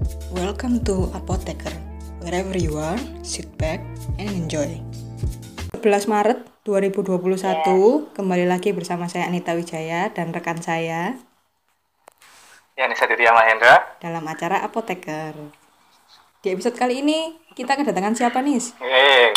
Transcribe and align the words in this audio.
Welcome 0.00 0.80
to 0.88 1.12
Apotheker. 1.12 1.68
Wherever 2.24 2.56
you 2.56 2.80
are, 2.80 2.96
sit 3.20 3.52
back 3.60 3.84
and 4.16 4.32
enjoy. 4.32 4.80
11 5.76 6.08
Maret 6.08 6.40
2021, 6.64 8.08
kembali 8.16 8.48
lagi 8.48 8.72
bersama 8.72 9.12
saya 9.12 9.28
Anita 9.28 9.52
Wijaya 9.52 10.08
dan 10.08 10.32
rekan 10.32 10.56
saya 10.56 11.20
Ya, 12.72 12.88
Nisa 12.88 13.04
Ditya 13.04 13.28
Mahendra. 13.36 14.00
dalam 14.00 14.24
acara 14.24 14.64
Apotheker. 14.64 15.36
Di 16.40 16.48
episode 16.48 16.80
kali 16.80 17.04
ini 17.04 17.36
kita 17.52 17.76
kedatangan 17.76 18.16
siapa 18.16 18.40
nih? 18.40 18.56
Yeay. 18.80 19.36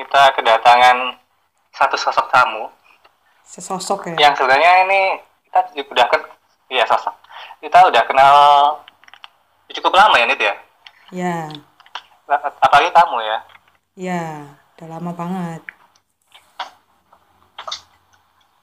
Kita 0.00 0.32
kedatangan 0.32 1.20
satu 1.68 1.96
sosok 2.00 2.24
tamu 2.32 2.72
Sesosok 3.44 4.16
ya. 4.16 4.28
yang 4.28 4.32
sebenarnya 4.32 4.88
ini 4.88 5.00
kita 5.44 5.60
udah 5.84 6.06
kan 6.08 6.20
iya 6.72 6.88
sosok. 6.88 7.20
Kita 7.62 7.78
udah 7.88 8.02
kenal 8.06 8.36
cukup 9.72 9.92
lama 9.96 10.14
ya 10.18 10.26
Nit 10.28 10.40
ya. 10.42 10.54
Ya, 11.12 11.36
Apalagi 12.28 12.88
tamu 12.96 13.20
ya. 13.20 13.38
ya, 13.92 14.24
udah 14.76 14.88
lama 14.88 15.12
banget. 15.12 15.60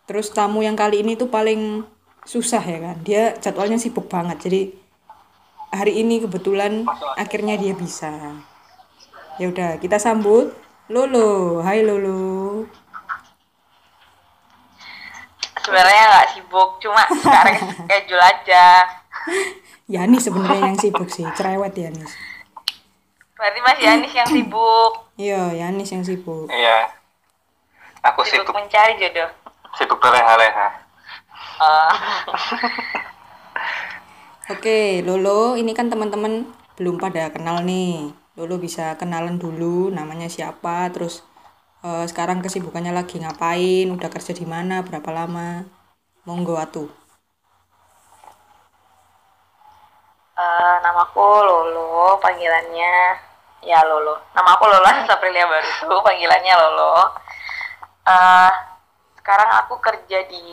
Terus 0.10 0.34
tamu 0.34 0.66
yang 0.66 0.74
kali 0.74 1.06
ini 1.06 1.14
tuh 1.14 1.30
paling 1.30 1.86
susah 2.26 2.62
ya 2.66 2.82
kan. 2.82 2.98
Dia 3.06 3.38
jadwalnya 3.38 3.78
sibuk 3.78 4.10
banget. 4.10 4.42
Jadi 4.42 4.62
hari 5.70 6.02
ini 6.02 6.26
kebetulan 6.26 6.86
akhirnya 7.14 7.62
dia 7.62 7.78
bisa. 7.78 8.10
Ya 9.38 9.46
udah, 9.54 9.78
kita 9.78 10.02
sambut 10.02 10.50
Lolo. 10.90 11.62
Hai 11.62 11.86
Lolo. 11.86 12.49
Sebenarnya 15.70 16.04
nggak 16.10 16.28
sibuk 16.34 16.70
cuma 16.82 17.04
sekarang 17.22 17.56
schedule 17.86 18.24
aja 18.26 18.66
Yani 19.94 20.22
sebenarnya 20.22 20.70
yang 20.70 20.78
sibuk 20.78 21.10
sih, 21.10 21.26
cerewet 21.34 21.74
Yanis. 21.74 22.14
berarti 23.34 23.60
masih 23.64 23.86
Anis 23.90 24.14
yang 24.14 24.30
sibuk 24.30 24.92
Iya, 25.20 25.52
Yanis 25.52 25.90
yang 25.92 26.04
sibuk. 26.06 26.46
Iya. 26.52 26.90
Aku 28.08 28.22
sibuk 28.22 28.48
sibuk 28.48 28.56
mencari 28.56 28.96
jodoh 29.02 29.30
sibuk 29.78 30.00
berleha-leha. 30.02 30.68
Eh, 31.60 31.94
Oke, 34.54 35.06
Lolo, 35.06 35.54
ini 35.54 35.78
kan 35.78 35.94
teman-teman 35.94 36.50
belum 36.80 36.98
pada 36.98 37.30
kenal 37.30 37.62
nih. 37.62 38.10
Lolo 38.34 38.58
bisa 38.58 38.98
kenalan 38.98 39.38
dulu 39.38 39.94
namanya 39.94 40.26
siapa, 40.26 40.90
terus 40.90 41.22
eh, 41.88 42.06
sekarang 42.12 42.40
kesibukannya 42.46 42.94
lagi 43.00 43.16
ngapain, 43.22 43.88
udah 43.96 44.10
kerja 44.16 44.32
di 44.40 44.46
mana, 44.54 44.76
berapa 44.88 45.10
lama. 45.20 45.50
Monggo 46.28 46.56
atuh. 46.66 46.90
eh, 50.44 50.76
namaku 50.84 51.20
Lolo 51.48 52.18
panggilannya 52.24 52.94
ya 53.70 53.80
Lolo 53.90 54.16
nama 54.36 54.50
aku 54.56 54.66
Lolo 54.72 54.90
Saprilia 55.10 55.46
baru 55.50 55.98
panggilannya 56.06 56.54
Lolo 56.62 56.94
Eh, 58.10 58.54
sekarang 59.22 59.50
aku 59.62 59.76
kerja 59.78 60.20
di 60.26 60.46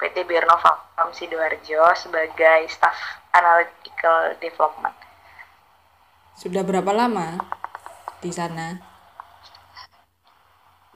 PT 0.00 0.16
Birnova 0.24 0.72
Farm 0.96 1.12
Sidoarjo 1.12 1.92
sebagai 2.02 2.60
staff 2.72 2.96
analytical 3.36 4.34
development 4.40 4.96
Sudah 6.40 6.62
berapa 6.66 6.90
lama 7.00 7.28
di 8.24 8.30
sana? 8.34 8.89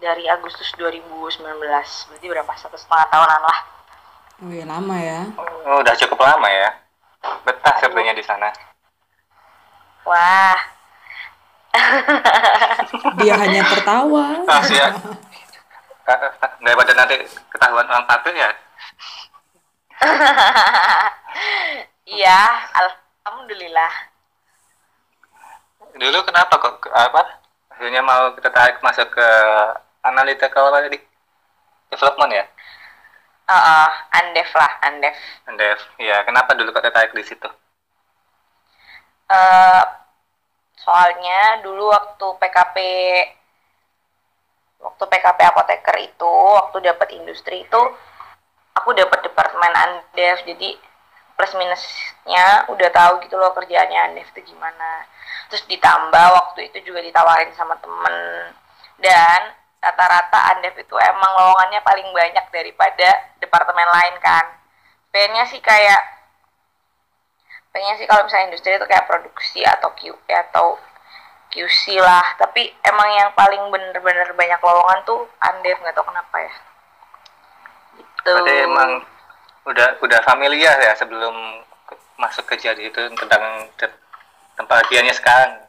Dari 0.05 0.29
Agustus 0.29 0.69
2019 0.77 1.41
berarti 1.65 2.27
berapa 2.29 2.53
satu 2.61 2.77
setengah 2.77 3.09
tahunan 3.09 3.41
lah 3.41 3.59
Wih, 4.45 4.67
lama 4.67 4.99
ya. 4.99 5.31
Oh, 5.39 5.79
udah 5.79 5.95
cukup 5.95 6.19
lama 6.19 6.51
ya. 6.51 6.75
Betah 7.47 7.75
sepertinya 7.79 8.13
di 8.19 8.25
sana. 8.27 8.51
wah 10.05 10.59
Dia 13.23 13.35
hanya 13.39 13.63
tertawa. 13.63 14.43
Ah, 14.51 14.61
ya. 14.67 14.91
Daripada 16.61 16.93
nanti 16.99 17.17
ketahuan 17.47 17.87
orang 17.87 18.05
parkir 18.11 18.35
ya. 18.35 18.51
iya 22.05 22.41
alhamdulillah 22.75 23.93
Dulu 25.95 26.19
kenapa 26.27 26.59
kok 26.59 26.91
apa? 26.91 27.23
Akhirnya 27.71 28.03
mau 28.03 28.35
kita 28.35 28.51
tarik 28.51 28.83
masuk 28.83 29.09
ke 29.15 29.29
analytical 30.05 30.71
apa 30.71 30.87
tadi? 30.87 30.99
Development 31.91 32.33
ya? 32.33 32.45
Heeh, 33.45 33.89
andef 34.25 34.51
lah 34.57 34.73
andef 34.89 35.17
Dev. 35.61 35.81
Ya, 36.01 36.25
kenapa 36.25 36.57
dulu 36.57 36.73
kok 36.73 36.85
tertarik 36.85 37.13
di 37.13 37.25
situ? 37.25 37.49
Eh, 39.29 39.85
soalnya 40.81 41.65
dulu 41.65 41.89
waktu 41.89 42.27
PKP 42.41 42.77
waktu 44.85 45.05
PKP 45.09 45.41
apoteker 45.49 45.97
itu 45.97 46.35
waktu 46.61 46.77
dapat 46.85 47.09
industri 47.17 47.65
itu 47.65 47.81
aku 48.77 48.93
dapat 48.93 49.25
departemen 49.25 49.73
andef 49.73 50.45
jadi 50.45 50.77
plus 51.35 51.53
minusnya 51.57 52.69
udah 52.69 52.89
tahu 52.93 53.13
gitu 53.25 53.41
loh 53.41 53.57
kerjaannya 53.57 54.13
andef 54.13 54.29
itu 54.37 54.53
gimana 54.53 55.09
terus 55.49 55.65
ditambah 55.67 56.27
waktu 56.37 56.69
itu 56.69 56.93
juga 56.93 57.01
ditawarin 57.01 57.51
sama 57.57 57.81
temen 57.81 58.53
dan 59.01 59.41
rata-rata 59.85 60.39
andef 60.57 60.75
itu 60.81 60.97
emang 60.97 61.33
lowongannya 61.37 61.81
paling 61.85 62.09
banyak 62.11 62.47
daripada 62.49 63.09
departemen 63.37 63.89
lain 63.89 64.17
kan. 64.25 64.45
Pengennya 65.13 65.45
sih 65.53 65.61
kayak 65.61 66.01
pengennya 67.71 67.97
sih 68.01 68.07
kalau 68.09 68.25
misalnya 68.25 68.55
industri 68.55 68.73
itu 68.73 68.87
kayak 68.89 69.07
produksi 69.07 69.61
atau 69.63 69.93
QA 69.93 70.37
atau 70.51 70.81
QC 71.53 72.01
lah. 72.01 72.25
Tapi 72.41 72.73
emang 72.83 73.09
yang 73.13 73.31
paling 73.37 73.63
bener-bener 73.69 74.33
banyak 74.33 74.61
lowongan 74.65 75.01
tuh 75.05 75.29
andef 75.45 75.77
nggak 75.79 75.95
tahu 75.95 76.09
kenapa 76.09 76.37
ya. 76.41 76.55
Gitu. 78.01 78.33
Emang 78.65 79.05
udah 79.65 80.01
udah 80.01 80.21
familiar 80.25 80.77
ya 80.77 80.93
sebelum 80.97 81.33
ke- 81.89 82.01
masuk 82.21 82.45
kerja 82.49 82.77
di 82.77 82.89
itu 82.89 83.01
tentang 83.17 83.69
te- 83.77 84.01
tempat 84.57 84.85
dianya 84.89 85.13
sekarang. 85.13 85.64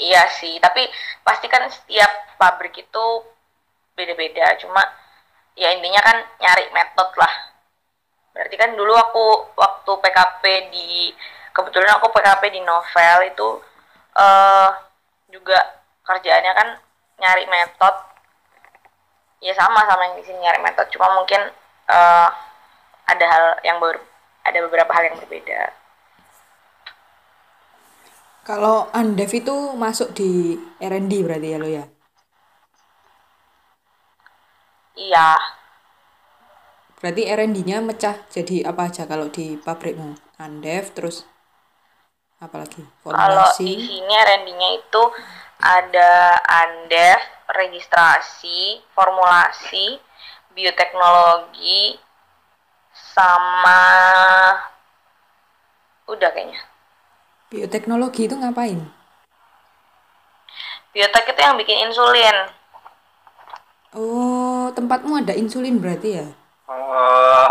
Iya 0.00 0.24
sih 0.40 0.56
tapi 0.56 0.88
pasti 1.20 1.46
kan 1.46 1.68
setiap 1.68 2.08
pabrik 2.40 2.72
itu 2.80 3.06
beda-beda. 3.92 4.56
Cuma 4.56 4.80
ya 5.54 5.76
intinya 5.76 6.00
kan 6.00 6.16
nyari 6.40 6.72
metode 6.72 7.14
lah. 7.20 7.34
Berarti 8.32 8.56
kan 8.56 8.72
dulu 8.72 8.96
aku 8.96 9.26
waktu 9.60 9.92
PKP 10.00 10.42
di 10.72 11.12
kebetulan 11.52 12.00
aku 12.00 12.08
PKP 12.08 12.42
di 12.56 12.60
novel 12.64 13.18
itu 13.28 13.48
eh 14.16 14.70
juga 15.30 15.58
kerjaannya 16.08 16.52
kan 16.56 16.68
nyari 17.20 17.44
metode. 17.46 18.00
Ya 19.40 19.52
sama 19.56 19.84
sama 19.88 20.04
yang 20.08 20.16
di 20.20 20.24
sini 20.24 20.40
nyari 20.40 20.60
metode. 20.64 20.88
Cuma 20.96 21.12
mungkin 21.12 21.44
eh 21.90 22.28
ada 23.10 23.26
hal 23.26 23.44
yang 23.66 23.76
baru 23.82 23.98
ada 24.46 24.58
beberapa 24.64 24.92
hal 24.94 25.10
yang 25.10 25.18
berbeda 25.20 25.79
Kalau 28.48 28.76
Andev 29.00 29.30
itu 29.40 29.56
masuk 29.82 30.08
di 30.18 30.30
R&D 30.80 31.12
berarti 31.26 31.48
ya 31.52 31.58
lo 31.62 31.68
ya? 31.78 31.84
iya 34.96 35.26
Berarti 37.02 37.22
R&D-nya 37.26 37.78
mecah 37.88 38.16
jadi 38.34 38.56
apa 38.70 38.82
aja 38.88 39.02
kalau 39.10 39.26
di 39.36 39.46
pabrikmu? 39.66 40.10
Andev 40.44 40.84
terus 40.96 41.16
apa 42.44 42.56
lagi? 42.62 42.82
Kalau 43.10 43.46
di 43.66 43.74
Formulasi. 43.74 43.74
sini 43.86 44.12
R&D-nya 44.24 44.70
itu 44.80 45.02
ada 45.60 46.12
andef, 46.62 47.20
registrasi, 47.52 48.80
formulasi, 48.96 50.00
bioteknologi, 50.56 52.00
sama 53.14 53.82
udah 56.08 56.30
kayaknya. 56.34 56.60
Bioteknologi 57.50 58.30
itu 58.30 58.38
ngapain? 58.38 58.78
Biotek 60.94 61.34
itu 61.34 61.40
yang 61.42 61.58
bikin 61.58 61.82
insulin. 61.90 62.36
Oh, 63.90 64.70
tempatmu 64.70 65.18
ada 65.18 65.34
insulin 65.34 65.82
berarti 65.82 66.22
ya? 66.22 66.26
Oh, 66.70 67.50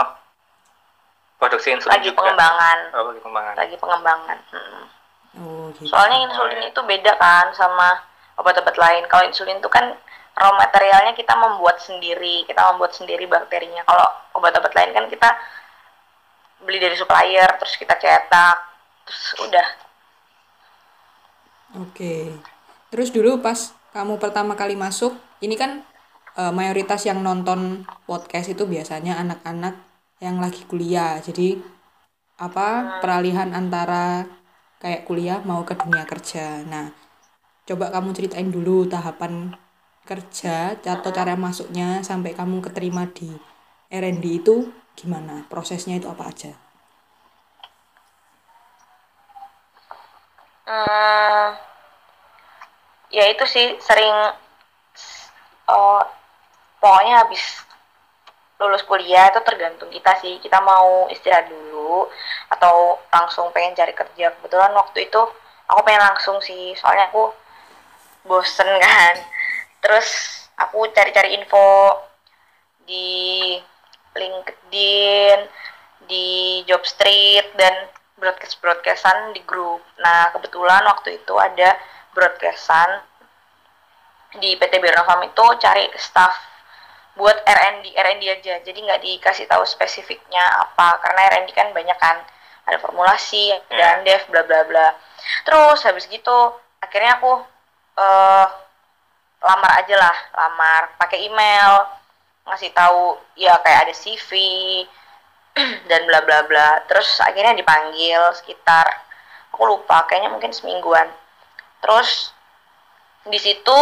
produksi 1.35 1.75
insulin 1.75 1.99
Lagi 1.99 2.15
juga. 2.15 2.23
pengembangan. 2.23 2.77
Oh, 2.95 3.11
lagi 3.11 3.19
pengembangan. 3.19 3.53
Lagi 3.59 3.75
pengembangan. 3.75 4.37
Mm. 4.55 4.83
Oh, 5.39 5.63
gitu. 5.75 5.91
Soalnya 5.91 6.31
insulin 6.31 6.63
itu 6.63 6.79
beda 6.79 7.19
kan 7.19 7.51
sama 7.51 7.99
obat-obat 8.39 8.79
lain. 8.79 9.03
Kalau 9.11 9.27
insulin 9.27 9.59
itu 9.59 9.67
kan 9.67 9.99
raw 10.39 10.55
materialnya 10.55 11.11
kita 11.11 11.35
membuat 11.35 11.83
sendiri, 11.83 12.47
kita 12.47 12.71
membuat 12.71 12.95
sendiri 12.95 13.27
bakterinya. 13.27 13.83
Kalau 13.83 14.07
obat-obat 14.39 14.71
lain 14.71 14.95
kan 14.95 15.11
kita 15.11 15.27
beli 16.63 16.79
dari 16.79 16.95
supplier, 16.95 17.51
terus 17.59 17.75
kita 17.75 17.99
cetak, 17.99 18.57
terus 19.03 19.23
udah. 19.43 19.88
Oke. 21.77 22.33
Terus 22.89 23.13
dulu 23.13 23.37
pas 23.45 23.75
kamu 23.93 24.17
pertama 24.17 24.57
kali 24.57 24.73
masuk, 24.73 25.13
ini 25.45 25.53
kan 25.53 25.85
eh, 26.37 26.53
mayoritas 26.53 27.05
yang 27.05 27.21
nonton 27.21 27.85
podcast 28.09 28.49
itu 28.49 28.65
biasanya 28.65 29.21
anak-anak 29.21 29.77
yang 30.23 30.41
lagi 30.41 30.65
kuliah. 30.65 31.21
Jadi 31.21 31.61
apa 32.39 32.97
peralihan 33.03 33.51
antara 33.53 34.25
kayak 34.79 35.03
kuliah 35.05 35.43
mau 35.43 35.61
ke 35.67 35.75
dunia 35.75 36.07
kerja. 36.07 36.63
Nah, 36.65 36.89
coba 37.67 37.91
kamu 37.93 38.09
ceritain 38.15 38.49
dulu 38.49 38.87
tahapan 38.89 39.53
kerja 40.07 40.73
atau 40.73 41.11
cara 41.13 41.37
masuknya 41.37 42.01
sampai 42.01 42.33
kamu 42.33 42.65
keterima 42.65 43.05
di 43.13 43.29
R&D 43.93 44.25
itu 44.41 44.73
gimana? 44.97 45.45
Prosesnya 45.51 45.99
itu 46.01 46.09
apa 46.09 46.31
aja? 46.31 46.68
Hmm, 50.69 51.57
ya 53.09 53.25
itu 53.33 53.41
sih 53.49 53.67
sering 53.81 54.13
uh, 55.65 56.01
pokoknya 56.77 57.25
habis 57.25 57.41
lulus 58.61 58.85
kuliah 58.85 59.33
itu 59.33 59.41
tergantung 59.41 59.89
kita 59.89 60.13
sih. 60.21 60.37
Kita 60.37 60.61
mau 60.61 61.09
istirahat 61.09 61.49
dulu 61.49 62.05
atau 62.53 63.01
langsung 63.09 63.49
pengen 63.49 63.73
cari 63.73 63.97
kerja. 63.97 64.29
Kebetulan 64.37 64.69
waktu 64.77 65.09
itu 65.09 65.21
aku 65.65 65.79
pengen 65.81 66.05
langsung 66.05 66.37
sih 66.37 66.77
soalnya 66.77 67.09
aku 67.09 67.33
bosen 68.29 68.69
kan. 68.77 69.15
Terus 69.81 70.07
aku 70.53 70.85
cari-cari 70.93 71.33
info 71.33 71.97
di 72.85 73.57
LinkedIn 74.13 75.39
di 76.05 76.27
Jobstreet 76.69 77.57
dan 77.57 77.73
broadcast 78.19 78.59
broadcastan 78.59 79.31
di 79.33 79.41
grup. 79.47 79.81
Nah 80.03 80.29
kebetulan 80.35 80.83
waktu 80.85 81.23
itu 81.23 81.33
ada 81.39 81.79
broadcastan 82.13 83.01
di 84.37 84.53
PT 84.59 84.73
Farm 85.07 85.25
itu 85.25 85.45
cari 85.57 85.89
staff 85.97 86.35
buat 87.17 87.35
R&D 87.43 87.95
R&D 87.95 88.23
aja. 88.29 88.53
Jadi 88.61 88.79
nggak 88.85 89.01
dikasih 89.01 89.49
tahu 89.49 89.65
spesifiknya 89.65 90.43
apa 90.69 91.01
karena 91.01 91.21
R&D 91.39 91.49
kan 91.55 91.73
banyak 91.73 91.97
kan. 91.97 92.21
Ada 92.69 92.77
formulasi 92.85 93.49
dan 93.73 94.05
dev 94.05 94.21
bla 94.29 94.45
bla 94.45 94.61
bla. 94.69 94.93
Terus 95.47 95.81
habis 95.81 96.05
gitu 96.05 96.53
akhirnya 96.77 97.17
aku 97.17 97.41
uh, 97.97 98.47
lamar 99.39 99.71
aja 99.79 99.95
lah 99.95 100.17
lamar 100.35 100.81
pakai 100.99 101.25
email 101.25 101.87
ngasih 102.47 102.71
tahu 102.75 103.17
ya 103.39 103.55
kayak 103.63 103.87
ada 103.87 103.93
CV 103.95 104.31
dan 105.89 106.01
bla 106.05 106.21
bla 106.25 106.45
bla. 106.45 106.83
Terus 106.85 107.19
akhirnya 107.23 107.57
dipanggil 107.57 108.19
sekitar 108.37 108.85
aku 109.53 109.75
lupa 109.75 110.07
kayaknya 110.07 110.31
mungkin 110.31 110.55
semingguan. 110.55 111.11
Terus 111.83 112.31
di 113.27 113.35
situ 113.35 113.77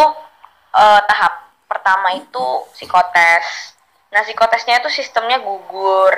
uh, 0.74 1.00
tahap 1.06 1.54
pertama 1.70 2.18
itu 2.18 2.46
psikotes. 2.74 3.78
Nah 4.10 4.24
psikotesnya 4.24 4.82
itu 4.82 4.90
sistemnya 4.90 5.38
gugur. 5.38 6.12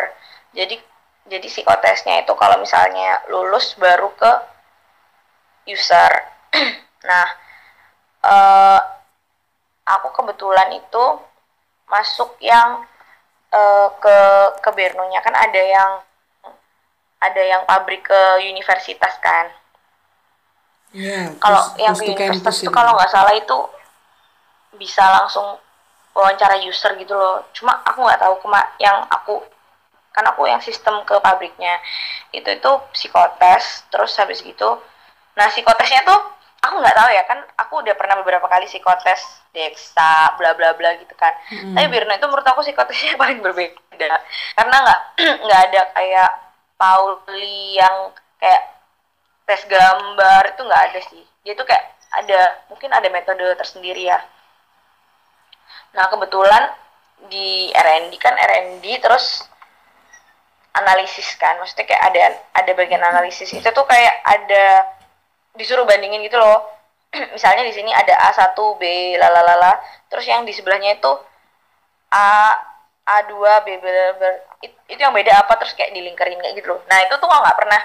Jadi 0.57 0.81
jadi 1.29 1.47
psikotesnya 1.47 2.25
itu 2.25 2.33
kalau 2.35 2.57
misalnya 2.59 3.21
lulus 3.29 3.77
baru 3.77 4.09
ke 4.17 4.33
user. 5.69 6.13
Nah 7.01 7.27
uh, 8.29 8.81
aku 9.89 10.13
kebetulan 10.13 10.69
itu 10.77 11.05
masuk 11.89 12.37
yang 12.45 12.85
uh, 13.53 13.89
ke 13.99 14.17
ke 14.63 14.71
Bernunya 14.75 15.21
kan 15.23 15.35
ada 15.35 15.63
yang 15.63 15.91
ada 17.21 17.43
yang 17.43 17.63
pabrik 17.69 18.07
ke 18.07 18.21
universitas 18.49 19.15
kan. 19.21 19.53
Ya, 20.91 21.31
kalau 21.39 21.63
yang 21.79 21.95
ke 21.95 22.11
universitas 22.11 22.65
itu 22.65 22.73
kalau 22.73 22.99
nggak 22.99 23.13
salah 23.13 23.35
itu 23.37 23.59
bisa 24.75 25.05
langsung 25.21 25.61
wawancara 26.17 26.59
user 26.65 26.97
gitu 26.99 27.15
loh. 27.15 27.47
Cuma 27.55 27.79
aku 27.87 28.03
nggak 28.03 28.21
tahu 28.23 28.35
kema 28.43 28.61
yang 28.83 29.07
aku 29.07 29.45
kan 30.11 30.27
aku 30.27 30.51
yang 30.51 30.59
sistem 30.59 31.05
ke 31.07 31.15
pabriknya. 31.23 31.79
Itu 32.35 32.51
itu 32.51 32.71
psikotes 32.95 33.87
terus 33.93 34.17
habis 34.19 34.43
gitu 34.43 34.81
nah 35.41 35.47
psikotesnya 35.49 36.05
tuh 36.05 36.21
aku 36.61 36.75
nggak 36.77 36.97
tahu 36.97 37.09
ya 37.13 37.23
kan 37.25 37.39
aku 37.57 37.75
udah 37.81 37.95
pernah 37.97 38.21
beberapa 38.21 38.45
kali 38.45 38.69
psikotes 38.69 39.41
deksa 39.57 40.37
bla 40.37 40.53
bla 40.55 40.77
bla 40.77 40.93
gitu 41.01 41.15
kan. 41.17 41.33
Mm-mm. 41.51 41.75
tapi 41.75 41.87
Birna 41.89 42.21
itu 42.21 42.27
menurut 42.29 42.47
aku 42.47 42.61
psikotesnya 42.63 43.17
paling 43.23 43.41
berbeda. 43.41 44.11
Karena 44.57 44.77
nggak 44.85 45.01
nggak 45.45 45.61
ada 45.71 45.81
kayak 45.97 46.31
Pauli 46.77 47.77
yang 47.77 48.13
kayak 48.41 48.63
tes 49.49 49.63
gambar 49.67 50.43
itu 50.55 50.63
nggak 50.63 50.83
ada 50.93 51.01
sih. 51.09 51.23
Dia 51.45 51.57
tuh 51.57 51.65
kayak 51.65 51.85
ada 52.11 52.41
mungkin 52.69 52.91
ada 52.93 53.09
metode 53.09 53.45
tersendiri 53.57 54.09
ya. 54.09 54.21
Nah 55.97 56.07
kebetulan 56.13 56.71
di 57.29 57.69
R&D 57.73 58.13
kan 58.21 58.37
R&D 58.37 58.85
terus 59.01 59.49
analisis 60.77 61.35
kan. 61.41 61.57
Maksudnya 61.59 61.89
kayak 61.89 62.05
ada 62.13 62.23
ada 62.53 62.73
bagian 62.77 63.03
analisis. 63.03 63.51
Itu 63.51 63.69
tuh 63.73 63.87
kayak 63.89 64.15
ada 64.29 65.00
disuruh 65.55 65.85
bandingin 65.87 66.23
gitu 66.27 66.39
loh. 66.39 66.67
Misalnya 67.35 67.67
di 67.67 67.75
sini 67.75 67.91
ada 67.91 68.15
A1 68.31 68.55
B 68.79 68.83
lalalala 69.19 69.79
terus 70.11 70.27
yang 70.27 70.47
di 70.47 70.55
sebelahnya 70.55 70.99
itu 70.99 71.13
A 72.11 72.55
A2 73.07 73.33
B 73.67 73.69
B, 73.83 73.87
B 74.19 74.23
It- 74.61 74.81
itu 74.93 75.01
yang 75.01 75.15
beda 75.15 75.41
apa 75.41 75.57
terus 75.59 75.75
kayak 75.75 75.95
dilingkarin 75.97 76.39
kayak 76.39 76.55
gitu 76.59 76.77
loh. 76.77 76.81
Nah 76.87 76.99
itu 77.03 77.15
tuh 77.19 77.27
aku 77.27 77.41
nggak 77.43 77.59
pernah 77.59 77.81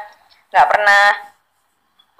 nggak 0.53 0.67
pernah 0.69 1.03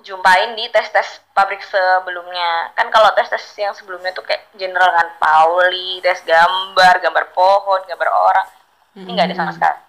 jumpain 0.05 0.53
di 0.53 0.69
tes-tes 0.69 1.21
pabrik 1.33 1.61
sebelumnya. 1.65 2.71
Kan 2.77 2.93
kalau 2.93 3.09
tes-tes 3.17 3.41
yang 3.57 3.73
sebelumnya 3.73 4.13
tuh 4.13 4.21
kayak 4.21 4.53
general 4.55 4.89
kan 4.93 5.07
Pauli 5.17 5.99
tes 6.01 6.21
gambar 6.23 7.01
gambar 7.01 7.25
pohon 7.33 7.81
gambar 7.89 8.09
orang. 8.09 8.47
Ini 8.95 9.09
nggak 9.11 9.27
ada 9.33 9.35
sama 9.35 9.51
sekali. 9.51 9.79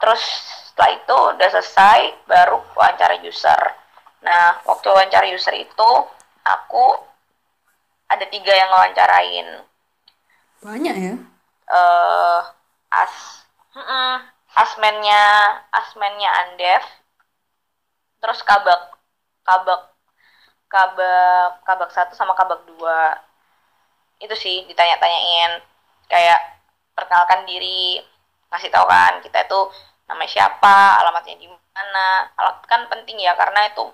Terus 0.00 0.22
setelah 0.72 0.90
itu 0.96 1.16
udah 1.36 1.48
selesai 1.52 2.00
baru 2.24 2.58
wawancara 2.74 3.20
user 3.20 3.81
nah 4.22 4.62
waktu 4.68 4.86
wawancara 4.88 5.26
user 5.34 5.54
itu 5.54 5.90
aku 6.46 6.84
ada 8.08 8.24
tiga 8.30 8.52
yang 8.54 8.70
wawancarain 8.70 9.48
Banyak 10.62 10.94
ya? 10.94 11.14
eh 11.72 12.40
as 12.92 13.14
mm-mm, 13.74 14.12
asmennya 14.54 15.22
asmennya 15.72 16.30
Andef 16.44 16.84
terus 18.22 18.40
kabak 18.46 18.94
kabak 19.42 19.80
kabak 20.72 21.48
kabak 21.66 21.90
satu 21.92 22.14
sama 22.16 22.32
kabak 22.38 22.62
dua. 22.70 23.18
Itu 24.22 24.32
sih 24.38 24.64
ditanya-tanyain 24.70 25.52
kayak 26.08 26.40
perkenalkan 26.96 27.42
diri 27.50 27.98
ngasih 28.52 28.70
tahu 28.70 28.86
kan 28.86 29.18
kita 29.24 29.38
itu 29.44 29.60
namanya 30.08 30.30
siapa 30.30 30.74
alamatnya 31.02 31.36
di 31.42 31.48
mana. 31.50 32.30
Alat 32.38 32.62
kan 32.70 32.86
penting 32.92 33.18
ya 33.20 33.32
karena 33.34 33.68
itu 33.68 33.84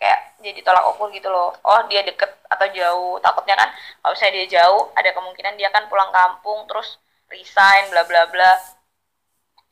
kayak 0.00 0.20
jadi 0.44 0.60
tolak 0.66 0.84
ukur 0.96 1.08
gitu 1.12 1.28
loh. 1.28 1.52
Oh 1.64 1.80
dia 1.90 2.00
deket 2.08 2.30
atau 2.48 2.66
jauh. 2.78 3.14
Takutnya 3.24 3.54
kan 3.60 3.68
kalau 4.00 4.12
misalnya 4.16 4.34
dia 4.40 4.48
jauh 4.60 4.82
ada 4.98 5.10
kemungkinan 5.16 5.54
dia 5.60 5.68
kan 5.74 5.84
pulang 5.90 6.10
kampung 6.18 6.64
terus 6.68 6.88
resign 7.32 7.82
bla 7.92 8.02
bla 8.08 8.22
bla. 8.32 8.52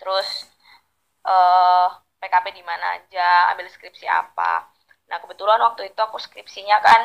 Terus 0.01 0.29
eh 1.27 1.89
PKP 2.21 2.47
di 2.59 2.63
mana 2.67 2.87
aja 2.99 3.29
ambil 3.55 3.67
skripsi 3.71 4.07
apa. 4.11 4.53
Nah 5.09 5.17
kebetulan 5.23 5.61
waktu 5.67 5.83
itu 5.91 6.01
aku 6.07 6.19
skripsinya 6.21 6.77
kan 6.83 7.03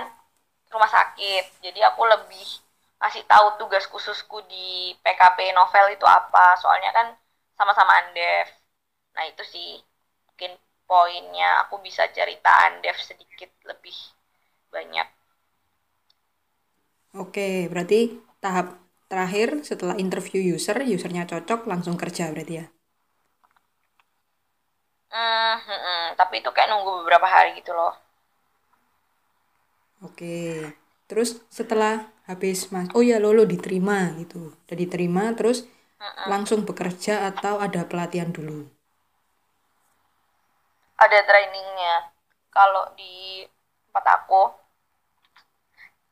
rumah 0.74 0.89
sakit. 0.89 1.63
Jadi 1.65 1.80
aku 1.89 2.01
lebih 2.13 2.48
ngasih 3.00 3.24
tahu 3.32 3.48
tugas 3.60 3.86
khususku 3.92 4.38
di 4.51 4.96
PKP 5.03 5.53
novel 5.58 5.86
itu 5.96 6.06
apa. 6.06 6.58
Soalnya 6.62 6.92
kan 6.98 7.08
sama-sama 7.58 7.94
Andef 8.01 8.48
nah 9.13 9.24
itu 9.30 9.44
sih 9.46 9.70
mungkin 10.25 10.58
poinnya 10.89 11.49
aku 11.65 11.75
bisa 11.87 12.03
cerita 12.15 12.49
Andef 12.67 12.97
sedikit 13.09 13.51
lebih 13.69 13.97
banyak 14.73 15.07
Oke, 17.13 17.69
berarti 17.69 17.99
tahap 18.41 18.73
terakhir 19.05 19.61
setelah 19.61 19.95
interview 20.01 20.41
user, 20.57 20.77
usernya 20.81 21.29
cocok 21.29 21.69
langsung 21.69 21.93
kerja 21.93 22.33
berarti 22.33 22.53
ya? 22.61 22.65
Hmm, 25.13 25.55
hmm, 25.65 25.79
hmm. 25.85 26.05
tapi 26.19 26.33
itu 26.41 26.49
kayak 26.55 26.69
nunggu 26.73 26.91
beberapa 27.05 27.27
hari 27.29 27.49
gitu 27.59 27.71
loh 27.77 27.93
Oke. 30.03 30.67
Terus 31.09 31.29
setelah 31.51 32.11
habis 32.29 32.71
mas, 32.73 32.87
oh 32.97 33.03
ya 33.03 33.17
lolo 33.23 33.43
diterima 33.53 34.15
gitu. 34.21 34.51
Udah 34.67 34.77
diterima 34.83 35.23
terus 35.37 35.57
langsung 36.31 36.63
bekerja 36.67 37.13
atau 37.31 37.59
ada 37.59 37.81
pelatihan 37.87 38.31
dulu. 38.31 38.67
Ada 41.05 41.19
trainingnya. 41.29 41.95
Kalau 42.55 42.83
di 43.00 43.45
tempat 43.89 44.05
aku 44.22 44.41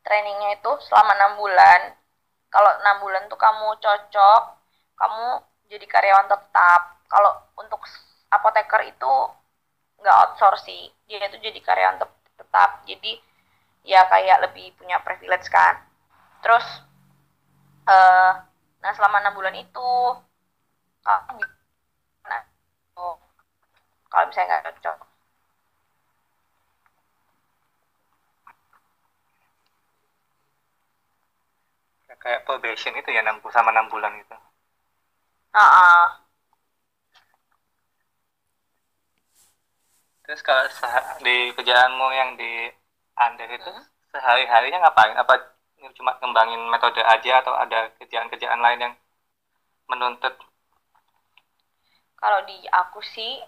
trainingnya 0.06 0.50
itu 0.60 0.72
selama 0.88 1.12
enam 1.18 1.32
bulan. 1.42 1.82
Kalau 2.54 2.72
enam 2.84 2.98
bulan 3.04 3.24
tuh 3.32 3.40
kamu 3.40 3.68
cocok 3.84 4.42
kamu 5.00 5.26
jadi 5.72 5.86
karyawan 5.88 6.28
tetap. 6.30 6.82
Kalau 7.12 7.32
untuk 7.62 7.82
apoteker 8.32 8.82
itu 8.88 9.14
nggak 10.02 10.18
outsource 10.22 10.64
sih. 10.68 10.84
Dia 11.08 11.24
itu 11.30 11.38
jadi 11.42 11.60
karyawan 11.68 11.98
tet- 12.02 12.22
tetap. 12.40 12.70
Jadi 12.90 13.12
ya 13.88 14.02
kayak 14.12 14.38
lebih 14.50 14.68
punya 14.80 14.98
privilege 15.06 15.48
kan. 15.52 15.76
Terus 16.44 16.66
eh 17.90 18.32
nah 18.82 18.92
selama 18.98 19.22
enam 19.22 19.34
bulan 19.38 19.56
itu 19.64 19.90
kamu 21.06 21.44
misalnya 24.12 24.60
nggak 24.60 24.76
cocok 24.76 24.98
kayak 32.22 32.46
probation 32.46 32.94
itu 32.94 33.10
ya 33.10 33.26
60 33.26 33.42
sama 33.50 33.74
6 33.74 33.90
bulan 33.90 34.14
itu 34.22 34.36
uh 34.38 35.58
-uh. 35.58 36.06
terus 40.22 40.46
kalau 40.46 40.64
di 41.26 41.50
kerjaanmu 41.58 42.08
yang 42.14 42.38
di 42.38 42.70
Anda 43.18 43.50
itu 43.50 43.68
hmm? 43.68 43.84
sehari-harinya 44.14 44.86
ngapain 44.86 45.18
apa 45.18 45.58
cuma 45.98 46.14
ngembangin 46.22 46.62
metode 46.70 47.02
aja 47.02 47.42
atau 47.42 47.58
ada 47.58 47.90
kerjaan-kerjaan 47.98 48.62
lain 48.62 48.80
yang 48.80 48.94
menuntut 49.90 50.38
kalau 52.22 52.46
di 52.46 52.54
aku 52.70 53.02
sih 53.02 53.42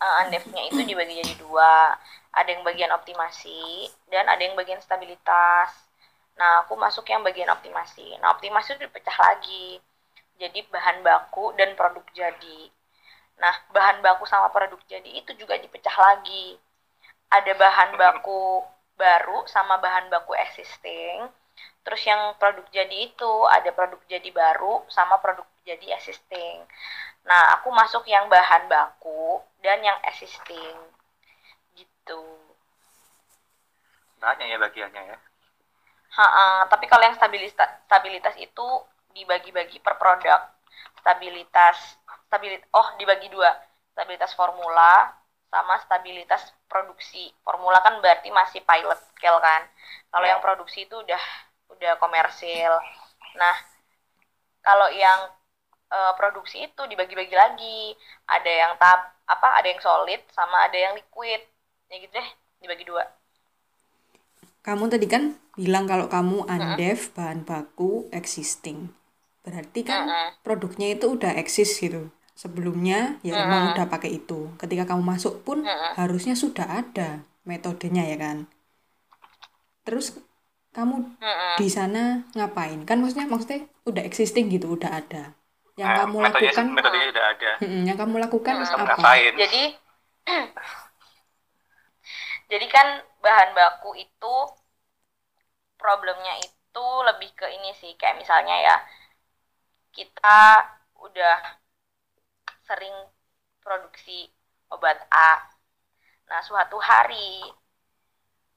uh, 0.00 0.14
Andevnya 0.24 0.62
itu 0.68 0.80
dibagi 0.84 1.20
jadi 1.22 1.34
dua 1.40 1.96
ada 2.36 2.48
yang 2.52 2.62
bagian 2.64 2.92
optimasi 2.92 3.88
dan 4.12 4.28
ada 4.28 4.42
yang 4.44 4.54
bagian 4.54 4.80
stabilitas 4.80 5.86
Nah, 6.36 6.64
aku 6.64 6.76
masuk 6.76 7.04
yang 7.08 7.24
bagian 7.24 7.48
optimasi. 7.48 8.20
Nah, 8.20 8.36
optimasi 8.36 8.76
itu 8.76 8.84
dipecah 8.84 9.16
lagi. 9.16 9.80
Jadi 10.36 10.68
bahan 10.68 11.00
baku 11.00 11.56
dan 11.56 11.72
produk 11.72 12.04
jadi. 12.12 12.68
Nah, 13.40 13.54
bahan 13.72 14.04
baku 14.04 14.28
sama 14.28 14.52
produk 14.52 14.80
jadi 14.84 15.10
itu 15.16 15.32
juga 15.40 15.56
dipecah 15.56 15.96
lagi. 15.96 16.60
Ada 17.32 17.56
bahan 17.56 17.90
baku 17.96 18.62
baru 19.00 19.48
sama 19.48 19.80
bahan 19.80 20.12
baku 20.12 20.36
existing. 20.36 21.24
Terus 21.84 22.02
yang 22.04 22.36
produk 22.36 22.68
jadi 22.68 22.96
itu 23.08 23.32
ada 23.48 23.72
produk 23.72 24.00
jadi 24.04 24.28
baru 24.28 24.84
sama 24.92 25.16
produk 25.24 25.48
jadi 25.66 25.98
existing. 25.98 26.62
Nah, 27.26 27.58
aku 27.58 27.74
masuk 27.74 28.06
yang 28.06 28.30
bahan 28.30 28.70
baku 28.70 29.42
dan 29.60 29.82
yang 29.82 29.98
existing. 30.06 30.78
Gitu. 31.74 32.22
Banyak 34.22 34.46
ya 34.46 34.58
bagiannya 34.62 35.02
ya. 35.10 35.18
Ha 36.16 36.24
-ha, 36.24 36.46
tapi 36.70 36.88
kalau 36.88 37.04
yang 37.04 37.18
stabilitas 37.18 37.68
stabilitas 37.84 38.32
itu 38.38 38.66
dibagi-bagi 39.12 39.82
per 39.82 39.98
produk. 39.98 40.54
Stabilitas 41.02 41.98
stabilit 42.30 42.62
oh 42.72 42.88
dibagi 42.96 43.26
dua. 43.28 43.50
Stabilitas 43.92 44.32
formula 44.38 45.12
sama 45.50 45.82
stabilitas 45.82 46.54
produksi. 46.70 47.34
Formula 47.42 47.82
kan 47.82 47.98
berarti 47.98 48.30
masih 48.30 48.62
pilot 48.62 48.98
scale 49.12 49.42
kan. 49.42 49.66
Kalau 50.14 50.24
yeah. 50.24 50.32
yang 50.38 50.40
produksi 50.40 50.86
itu 50.86 50.94
udah 50.94 51.22
udah 51.74 51.92
komersil. 51.98 52.72
Nah, 53.36 53.56
kalau 54.62 54.88
yang 54.94 55.35
uh, 55.90 56.12
produksi 56.18 56.66
itu 56.66 56.82
dibagi-bagi 56.86 57.36
lagi. 57.36 57.94
Ada 58.26 58.50
yang 58.50 58.72
tab 58.78 59.00
apa? 59.26 59.48
Ada 59.62 59.68
yang 59.74 59.82
solid 59.82 60.20
sama 60.34 60.66
ada 60.66 60.78
yang 60.78 60.94
liquid. 60.98 61.42
Ya 61.86 61.96
gitu 62.02 62.12
deh, 62.14 62.28
dibagi 62.62 62.84
dua. 62.86 63.06
Kamu 64.66 64.90
tadi 64.90 65.06
kan 65.06 65.38
bilang 65.54 65.86
kalau 65.86 66.10
kamu 66.10 66.50
undev 66.50 66.98
uh 66.98 67.12
bahan 67.14 67.46
baku 67.46 68.10
existing. 68.10 68.90
Berarti 69.46 69.86
kan 69.86 70.10
uh 70.10 70.28
produknya 70.42 70.98
itu 70.98 71.06
udah 71.06 71.38
eksis 71.38 71.78
gitu. 71.78 72.10
Sebelumnya 72.34 73.22
ya 73.22 73.38
uh 73.38 73.42
emang 73.46 73.78
udah 73.78 73.86
pakai 73.86 74.18
itu. 74.18 74.50
Ketika 74.58 74.90
kamu 74.90 75.02
masuk 75.06 75.46
pun 75.46 75.62
uh 75.62 75.94
harusnya 75.94 76.34
sudah 76.34 76.82
ada 76.82 77.22
metodenya 77.46 78.02
ya 78.02 78.18
kan? 78.18 78.50
Terus 79.86 80.18
kamu 80.74 81.14
uh 81.22 81.54
di 81.62 81.68
sana 81.70 82.26
ngapain? 82.34 82.82
Kan 82.82 82.98
maksudnya 82.98 83.30
maksudnya 83.30 83.70
udah 83.86 84.02
existing 84.02 84.50
gitu 84.50 84.74
udah 84.74 84.90
ada 84.98 85.30
yang 85.76 85.92
nah, 85.92 85.96
kamu 86.08 86.16
metodenya, 86.24 86.48
lakukan 86.48 86.66
metodenya 86.72 87.08
ada. 87.12 87.52
Yang 87.60 87.96
kamu 88.00 88.16
lakukan 88.16 88.54
uh 88.64 88.68
apa? 88.96 89.10
jadi 89.36 89.62
jadi 92.50 92.66
kan 92.72 92.86
bahan 93.20 93.50
baku 93.52 93.92
itu 94.00 94.36
problemnya 95.76 96.40
itu 96.40 96.86
lebih 97.04 97.28
ke 97.36 97.46
ini 97.52 97.76
sih. 97.76 97.92
Kayak 98.00 98.24
misalnya 98.24 98.56
ya 98.56 98.76
kita 99.92 100.40
udah 100.96 101.60
sering 102.64 102.96
produksi 103.60 104.32
obat 104.72 104.96
A. 105.12 105.44
Nah 106.32 106.40
suatu 106.40 106.80
hari 106.80 107.44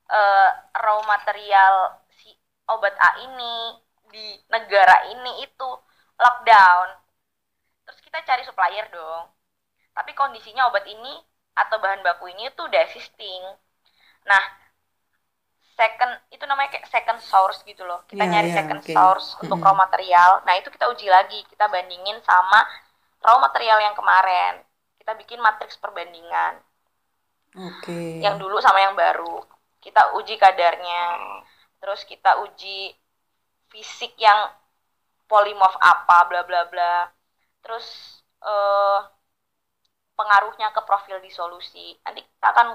uh, 0.08 0.50
raw 0.72 1.04
material 1.04 2.00
si 2.16 2.32
obat 2.72 2.96
A 2.96 3.28
ini 3.28 3.76
di 4.08 4.40
negara 4.48 5.04
ini 5.12 5.44
itu 5.44 5.70
lockdown 6.16 6.99
kita 8.10 8.26
cari 8.26 8.42
supplier 8.42 8.90
dong 8.90 9.30
tapi 9.94 10.18
kondisinya 10.18 10.66
obat 10.74 10.90
ini 10.90 11.14
atau 11.54 11.78
bahan 11.78 12.02
baku 12.02 12.34
ini 12.34 12.50
tuh 12.58 12.66
udah 12.66 12.82
existing 12.82 13.44
Nah, 14.30 14.44
second 15.74 16.14
itu 16.30 16.44
namanya 16.46 16.76
kayak 16.76 16.88
second 16.92 17.20
source 17.24 17.66
gitu 17.66 17.82
loh. 17.88 18.06
Kita 18.10 18.26
yeah, 18.26 18.32
nyari 18.32 18.50
yeah, 18.54 18.58
second 18.62 18.82
okay. 18.86 18.94
source 18.94 19.28
mm-hmm. 19.34 19.44
untuk 19.48 19.60
raw 19.66 19.76
material. 19.76 20.32
Nah, 20.44 20.54
itu 20.60 20.70
kita 20.70 20.86
uji 20.92 21.08
lagi. 21.08 21.40
Kita 21.50 21.66
bandingin 21.66 22.20
sama 22.22 22.62
raw 23.26 23.38
material 23.42 23.80
yang 23.82 23.96
kemarin. 23.96 24.62
Kita 25.02 25.18
bikin 25.18 25.40
matriks 25.40 25.80
perbandingan. 25.82 26.60
Oke. 27.58 27.90
Okay. 27.90 28.10
Yang 28.22 28.46
dulu 28.46 28.62
sama 28.62 28.84
yang 28.84 28.94
baru. 28.94 29.42
Kita 29.80 30.14
uji 30.20 30.36
kadarnya. 30.36 31.02
Terus 31.80 32.04
kita 32.04 32.44
uji 32.44 32.92
fisik 33.74 34.14
yang 34.20 34.52
polimorf 35.30 35.78
apa 35.80 36.28
bla 36.28 36.42
bla 36.44 36.68
bla. 36.68 37.10
Terus 37.66 38.20
uh, 38.44 39.08
pengaruhnya 40.16 40.72
ke 40.72 40.82
profil 40.84 41.20
disolusi. 41.24 41.96
Nanti 42.04 42.24
kita 42.24 42.48
akan 42.52 42.68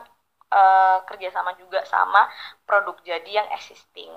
uh, 0.55 0.99
kerjasama 1.09 1.57
juga 1.59 1.83
sama 1.85 2.29
produk 2.65 2.97
jadi 3.03 3.45
yang 3.45 3.49
existing 3.55 4.11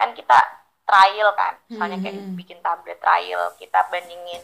kan 0.00 0.16
kita 0.16 0.38
trial 0.88 1.28
kan 1.36 1.60
misalnya 1.68 2.00
kayak 2.00 2.16
hmm. 2.16 2.34
bikin 2.40 2.58
tablet 2.64 2.96
trial 2.98 3.52
kita 3.60 3.84
bandingin 3.92 4.40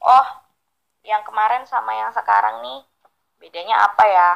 oh 0.00 0.26
yang 1.04 1.20
kemarin 1.22 1.62
sama 1.68 1.92
yang 1.92 2.10
sekarang 2.16 2.64
nih 2.64 2.80
bedanya 3.36 3.84
apa 3.84 4.04
ya 4.08 4.30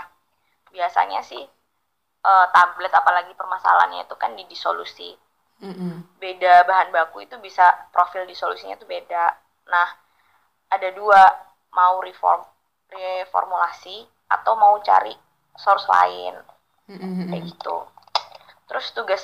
biasanya 0.70 1.24
sih 1.24 1.42
uh, 2.22 2.46
tablet 2.52 2.92
apalagi 2.92 3.32
permasalahannya 3.34 4.06
itu 4.06 4.14
kan 4.14 4.36
di 4.36 4.44
disolusi 4.46 5.16
mm-hmm. 5.64 6.20
beda 6.22 6.68
bahan 6.68 6.94
baku 6.94 7.26
itu 7.26 7.34
bisa 7.42 7.90
profil 7.90 8.22
disolusinya 8.28 8.78
itu 8.78 8.86
beda 8.86 9.34
nah 9.66 9.88
ada 10.70 10.88
dua 10.94 11.20
mau 11.74 12.02
reform 12.02 12.42
reformulasi 12.90 14.06
atau 14.30 14.54
mau 14.58 14.78
cari 14.82 15.14
source 15.58 15.86
lain. 15.86 16.34
Mm-hmm. 16.90 17.30
kayak 17.30 17.44
gitu. 17.54 17.76
Terus 18.66 18.86
tugas 18.94 19.22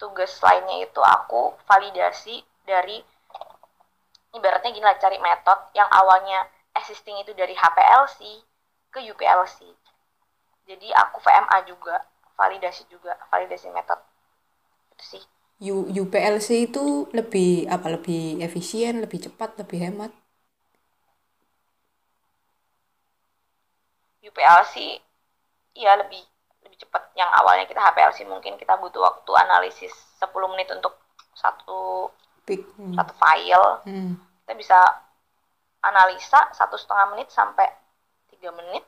tugas 0.00 0.32
lainnya 0.40 0.88
itu 0.88 1.00
aku 1.04 1.52
validasi 1.68 2.40
dari 2.64 2.96
ibaratnya 4.32 4.72
gini 4.72 4.84
lah 4.84 4.96
cari 4.96 5.20
metode 5.20 5.68
yang 5.76 5.88
awalnya 5.92 6.48
existing 6.72 7.20
itu 7.20 7.36
dari 7.36 7.52
HPLC 7.52 8.40
ke 8.88 9.04
UPLC 9.04 9.68
jadi 10.64 10.88
aku 10.96 11.20
VMA 11.20 11.58
juga 11.68 12.00
validasi 12.34 12.88
juga 12.88 13.16
validasi 13.28 13.68
metode 13.70 14.00
itu 14.96 15.04
sih. 15.16 15.24
U, 15.70 15.86
UPLC 15.86 16.72
itu 16.72 17.06
lebih 17.14 17.68
apa? 17.70 17.94
Lebih 17.94 18.42
efisien 18.42 18.98
lebih 19.04 19.28
cepat 19.28 19.54
lebih 19.60 19.78
hemat 19.86 20.12
UPLC 24.24 25.00
iya 25.76 25.98
lebih 26.00 26.22
lebih 26.64 26.78
cepat 26.80 27.12
yang 27.14 27.28
awalnya 27.28 27.68
kita 27.68 27.78
HPLC 27.78 28.24
mungkin 28.24 28.56
kita 28.56 28.74
butuh 28.80 29.04
waktu 29.04 29.30
analisis 29.36 29.92
10 30.18 30.32
menit 30.56 30.68
untuk 30.72 30.96
satu 31.36 32.08
hmm. 32.48 32.94
satu 32.96 33.12
file 33.18 33.68
hmm. 33.84 34.12
kita 34.44 34.52
bisa 34.56 34.78
analisa 35.84 36.48
satu 36.56 36.80
setengah 36.80 37.12
menit 37.12 37.28
sampai 37.28 37.68
tiga 38.32 38.54
menit 38.56 38.84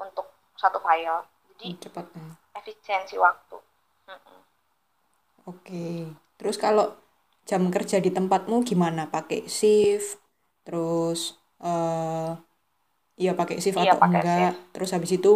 untuk 0.00 0.26
satu 0.58 0.82
file 0.82 1.22
jadi 1.54 1.66
hmm, 1.70 1.80
cepat 1.86 2.06
ya. 2.10 2.26
efisiensi 2.58 3.14
waktu 3.20 3.56
hmm. 4.10 4.40
oke 5.46 5.86
terus 6.34 6.56
kalau 6.58 6.98
jam 7.46 7.68
kerja 7.70 8.02
di 8.02 8.10
tempatmu 8.10 8.62
gimana 8.66 9.06
pakai 9.06 9.46
shift 9.46 10.18
terus 10.66 11.38
uh, 11.62 12.34
iya 13.22 13.32
pakai 13.40 13.56
shift 13.62 13.78
iya, 13.78 13.92
atau 13.92 13.98
enggak. 14.06 14.52
shift. 14.56 14.58
terus 14.74 14.90
habis 14.96 15.12
itu 15.18 15.32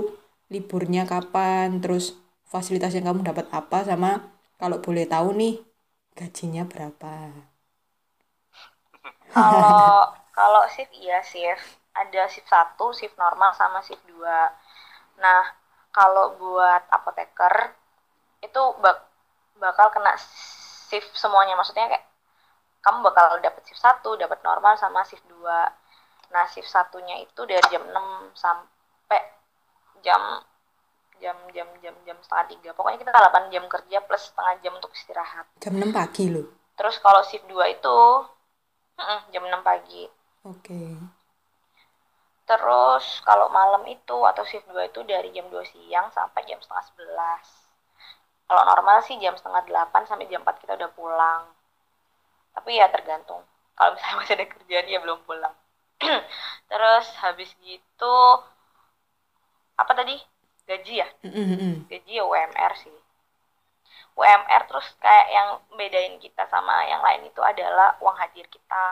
liburnya 0.52 1.02
kapan 1.12 1.68
terus 1.82 2.04
fasilitas 2.52 2.92
yang 2.96 3.04
kamu 3.08 3.20
dapat 3.30 3.46
apa 3.58 3.78
sama 3.88 4.10
kalau 4.60 4.78
boleh 4.86 5.04
tahu 5.14 5.28
nih 5.40 5.54
gajinya 6.18 6.62
berapa? 6.70 7.14
Kalau 9.34 10.06
kalau 10.38 10.62
shift 10.74 10.92
iya 11.04 11.18
shift. 11.30 11.66
Ada 11.94 12.26
shift 12.32 12.48
satu 12.50 12.86
shift 12.98 13.14
normal 13.18 13.50
sama 13.54 13.78
shift 13.86 14.02
dua. 14.10 14.50
Nah 15.22 15.42
kalau 15.94 16.34
buat 16.40 16.82
apoteker 16.90 17.54
itu 18.46 18.62
bak 18.82 18.96
bakal 19.62 19.86
kena 19.94 20.14
shift 20.90 21.10
semuanya. 21.18 21.54
Maksudnya 21.58 21.86
kayak 21.90 22.06
kamu 22.84 22.98
bakal 23.08 23.26
dapat 23.42 23.62
shift 23.66 23.82
satu 23.82 24.10
dapat 24.22 24.38
normal 24.46 24.74
sama 24.78 25.00
shift 25.08 25.24
dua 25.30 25.70
nah 26.34 26.50
shift 26.50 26.66
satunya 26.66 27.22
itu 27.22 27.46
dari 27.46 27.62
jam 27.70 27.86
6 27.86 28.34
sampai 28.34 29.22
jam 30.02 30.42
jam 31.22 31.38
jam 31.54 31.68
jam 31.78 31.94
jam 32.02 32.18
setengah 32.18 32.46
tiga. 32.50 32.70
Pokoknya 32.74 32.98
kita 33.06 33.14
8 33.14 33.54
jam 33.54 33.64
kerja 33.70 33.98
plus 34.02 34.34
setengah 34.34 34.54
jam 34.66 34.72
untuk 34.74 34.90
istirahat. 34.90 35.46
Jam 35.62 35.78
6 35.78 35.94
pagi 35.94 36.26
loh. 36.34 36.50
terus 36.74 36.98
kalau 36.98 37.22
shift 37.22 37.46
2 37.46 37.54
itu 37.70 37.98
jam 39.30 39.42
6 39.46 39.62
pagi. 39.62 40.10
Oke. 40.42 40.98
terus 42.44 43.24
kalau 43.24 43.48
malam 43.48 43.88
itu 43.88 44.18
atau 44.20 44.44
shift 44.44 44.68
2 44.68 44.90
itu 44.90 45.00
dari 45.06 45.32
jam 45.32 45.48
2 45.48 45.64
siang 45.64 46.12
sampai 46.12 46.44
jam 46.44 46.60
setengah 46.60 46.84
11 46.92 47.64
kalau 48.44 48.62
normal 48.68 49.00
sih 49.00 49.16
jam 49.16 49.32
setengah 49.32 49.64
8 49.64 50.04
sampai 50.04 50.28
jam 50.28 50.44
4 50.44 50.60
kita 50.60 50.76
udah 50.76 50.90
pulang. 50.92 51.42
Tapi 52.52 52.76
ya 52.76 52.92
tergantung. 52.92 53.40
Kalau 53.72 53.96
misalnya 53.96 54.16
masih 54.20 54.34
ada 54.36 54.46
kerjaan 54.50 54.86
ya 54.92 54.98
belum 55.00 55.24
pulang 55.24 55.54
terus 56.70 57.06
habis 57.22 57.50
gitu 57.66 58.16
apa 59.82 59.92
tadi? 59.98 60.16
Gaji 60.68 60.94
ya? 61.02 61.08
Gaji 61.90 62.12
ya 62.18 62.22
UMR 62.30 62.72
sih. 62.82 62.96
UMR 64.18 64.62
terus 64.70 64.86
kayak 65.04 65.26
yang 65.36 65.48
bedain 65.78 66.14
kita 66.24 66.44
sama 66.52 66.74
yang 66.92 67.02
lain 67.06 67.22
itu 67.30 67.40
adalah 67.52 67.88
uang 68.02 68.16
hadir 68.22 68.46
kita. 68.50 68.86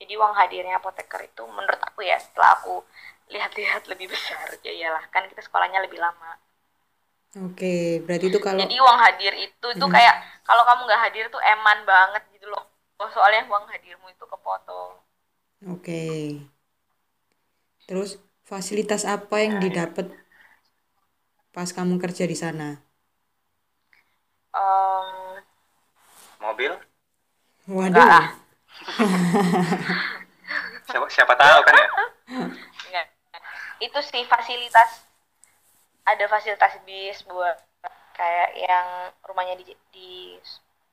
Jadi 0.00 0.12
uang 0.20 0.34
hadirnya 0.38 0.74
apoteker 0.80 1.20
itu 1.30 1.42
menurut 1.56 1.80
aku 1.88 2.00
ya 2.10 2.16
setelah 2.24 2.50
aku 2.58 2.74
lihat-lihat 3.34 3.82
lebih 3.92 4.06
besar 4.14 4.46
ya 4.66 4.72
iyalah 4.78 5.04
kan 5.14 5.22
kita 5.30 5.40
sekolahnya 5.46 5.80
lebih 5.86 5.98
lama. 6.04 6.30
Oke, 7.44 8.00
berarti 8.08 8.26
itu 8.32 8.40
kalau 8.40 8.64
jadi 8.64 8.74
uang 8.84 8.98
hadir 9.04 9.32
itu 9.36 9.66
itu 9.76 9.86
Hmm. 9.86 9.94
kayak 9.94 10.14
kalau 10.48 10.62
kamu 10.68 10.80
nggak 10.88 11.02
hadir 11.04 11.24
tuh 11.34 11.40
eman 11.52 11.78
banget 11.86 12.22
gitu 12.34 12.46
loh. 12.52 12.64
Oh, 12.98 13.08
soalnya 13.14 13.46
uang 13.46 13.64
hadirmu 13.70 14.06
itu 14.10 14.24
kepotong 14.26 14.92
Oke. 15.66 15.98
Terus 17.88 18.10
fasilitas 18.48 19.02
apa 19.08 19.36
yang 19.44 19.54
didapat 19.64 20.06
pas 21.54 21.68
kamu 21.76 21.94
kerja 22.02 22.24
di 22.32 22.36
sana? 22.42 22.68
Em, 24.54 25.42
mobil 26.40 26.72
Waduh. 27.68 28.24
Siapa, 30.88 31.04
siapa 31.12 31.34
tahu 31.36 31.60
kan 31.68 31.74
ya 31.76 31.88
Enggak. 32.88 33.06
Itu 33.80 34.00
sih 34.00 34.24
fasilitas 34.24 35.04
ada 36.08 36.24
fasilitas 36.32 36.72
bis 36.88 37.18
buat 37.28 37.56
kayak 38.18 38.50
yang 38.66 38.86
rumahnya 39.28 39.54
di, 39.60 39.64
di, 39.94 40.12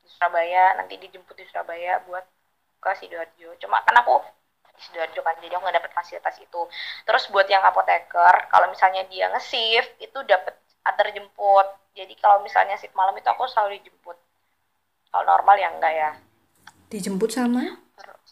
di 0.03 0.07
Surabaya 0.11 0.75
nanti 0.77 0.99
dijemput 0.99 1.35
di 1.39 1.45
Surabaya 1.49 2.03
buat 2.05 2.25
ke 2.83 2.91
sidoarjo. 2.99 3.49
Cuma 3.63 3.79
kan 3.87 3.95
aku 4.03 4.19
sidoarjo 4.79 5.21
kan 5.23 5.35
jadi 5.43 5.53
aku 5.55 5.63
nggak 5.65 5.77
dapet 5.81 5.91
fasilitas 5.95 6.35
itu. 6.41 6.61
Terus 7.07 7.23
buat 7.33 7.47
yang 7.49 7.63
apoteker 7.63 8.35
kalau 8.51 8.67
misalnya 8.73 9.03
dia 9.11 9.25
nge-shift 9.33 9.91
itu 10.01 10.19
dapat 10.27 10.55
antar 10.85 11.07
jemput. 11.15 11.67
Jadi 11.95 12.13
kalau 12.19 12.43
misalnya 12.43 12.75
shift 12.75 12.95
malam 12.95 13.15
itu 13.15 13.27
aku 13.27 13.47
selalu 13.47 13.79
dijemput. 13.79 14.17
Kalau 15.11 15.23
normal 15.25 15.55
ya 15.57 15.69
enggak 15.71 15.93
ya. 15.95 16.11
Dijemput 16.91 17.31
sama? 17.33 17.63
Terus 17.97 18.29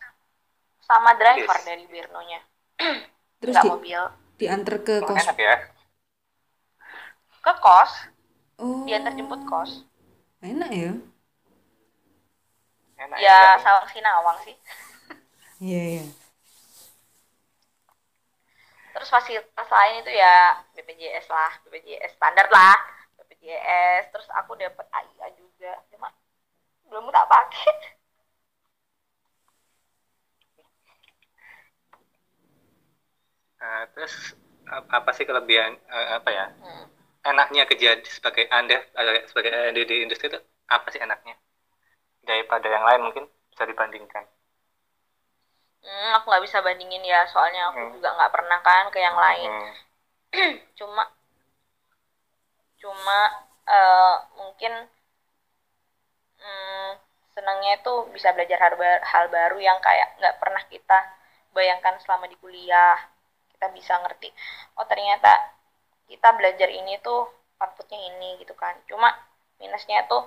sama 0.83 1.11
driver 1.15 1.57
Bis. 1.57 1.65
dari 1.65 1.85
Birnonya. 1.87 2.39
Terus 3.41 3.55
Enggak 3.55 3.63
di, 3.65 3.69
mobil. 3.71 4.01
diantar 4.39 4.75
ke 4.83 4.95
Emang 4.99 5.07
kos. 5.15 5.23
enak 5.23 5.37
ya 5.39 5.55
Ke 7.45 7.53
kos, 7.59 7.91
Oh. 8.61 8.85
diantar 8.87 9.13
jemput 9.17 9.41
kos. 9.49 9.71
Enak 10.43 10.71
ya? 10.71 10.91
enak 13.03 13.17
ya 13.19 13.37
ya 13.37 13.57
sawang 13.63 13.87
sinawang 13.91 14.37
sih 14.45 14.55
Iya, 15.59 15.81
iya. 15.89 16.03
Terus 18.93 19.09
fasilitas 19.15 19.67
lain 19.77 19.95
itu 20.03 20.11
ya 20.23 20.33
BPJS 20.75 21.27
lah 21.35 21.51
BPJS 21.65 22.13
standar 22.17 22.47
lah 22.57 22.75
BPJS 23.17 24.03
terus 24.13 24.27
aku 24.39 24.51
dapat 24.63 24.85
AIA 24.93 25.27
juga. 25.41 25.71
Cuma 25.91 26.07
belum 26.89 27.05
tak 27.15 27.27
pakai. 27.31 27.73
Nah, 33.61 33.81
terus 33.95 34.13
ap- 34.69 34.91
apa 34.97 35.09
sih 35.17 35.25
kelebihan 35.29 35.71
eh, 35.95 36.07
apa 36.19 36.29
ya? 36.39 36.45
Hmm. 36.63 36.85
enaknya 37.23 37.63
kerja 37.69 37.89
sebagai 38.17 38.45
anda 38.51 38.77
eh, 38.99 39.23
sebagai 39.31 39.51
AND 39.55 39.79
di 39.87 39.95
industri 40.03 40.27
itu 40.31 40.39
apa 40.75 40.87
sih 40.93 40.99
enaknya? 41.05 41.35
Daripada 42.29 42.67
yang 42.75 42.85
lain 42.89 43.01
mungkin 43.07 43.25
bisa 43.51 43.63
dibandingkan 43.71 44.25
hmm, 45.83 46.09
aku 46.17 46.25
nggak 46.29 46.43
bisa 46.47 46.57
bandingin 46.65 47.03
ya 47.13 47.19
soalnya 47.31 47.61
aku 47.71 47.79
Hmm. 47.79 47.93
juga 47.95 48.09
nggak 48.17 48.33
pernah 48.35 48.59
kan 48.67 48.83
ke 48.93 48.99
yang 49.07 49.17
lain 49.25 49.51
Hmm. 49.51 50.59
cuma 50.79 51.03
cuma 52.81 53.19
eh, 53.77 54.15
mungkin 54.37 54.73
hmm, 56.41 56.89
senangnya 57.35 57.71
itu 57.81 57.93
bisa 58.15 58.29
belajar 58.35 58.59
hal, 58.63 58.73
ba- 58.81 59.03
hal 59.11 59.25
baru 59.37 59.57
yang 59.67 59.79
kayak 59.87 60.07
nggak 60.21 60.35
pernah 60.41 60.63
kita 60.73 60.99
bayangkan 61.57 61.95
selama 62.03 62.25
di 62.31 62.37
kuliah 62.41 62.97
kita 63.53 63.67
bisa 63.77 63.93
ngerti 64.03 64.29
oh 64.77 64.85
ternyata 64.91 65.31
kita 66.11 66.29
belajar 66.39 66.69
ini 66.79 66.93
tuh 67.07 67.21
outputnya 67.61 67.99
ini 68.11 68.29
gitu 68.41 68.53
kan 68.63 68.75
cuma 68.89 69.09
minusnya 69.61 69.99
tuh 70.11 70.23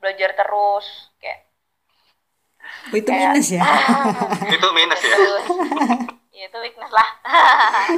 belajar 0.00 0.30
terus 0.40 0.86
kayak 1.22 1.40
Oh, 2.90 2.96
itu 2.96 3.06
Kayak- 3.06 3.36
minus 3.36 3.48
ya? 3.54 3.64
itu 4.56 4.68
minus 4.74 5.02
ya? 5.04 5.16
Ya 6.32 6.44
itu 6.48 6.58
weakness 6.58 6.90
lah. 6.90 7.08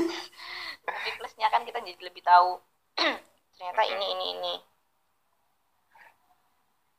Tapi 0.87 1.11
plusnya 1.17 1.49
kan 1.49 1.63
kita 1.63 1.79
jadi 1.81 2.03
lebih 2.03 2.23
tahu. 2.27 2.59
Ternyata 3.57 3.83
ini 3.87 4.07
ini 4.19 4.25
ini. 4.37 4.55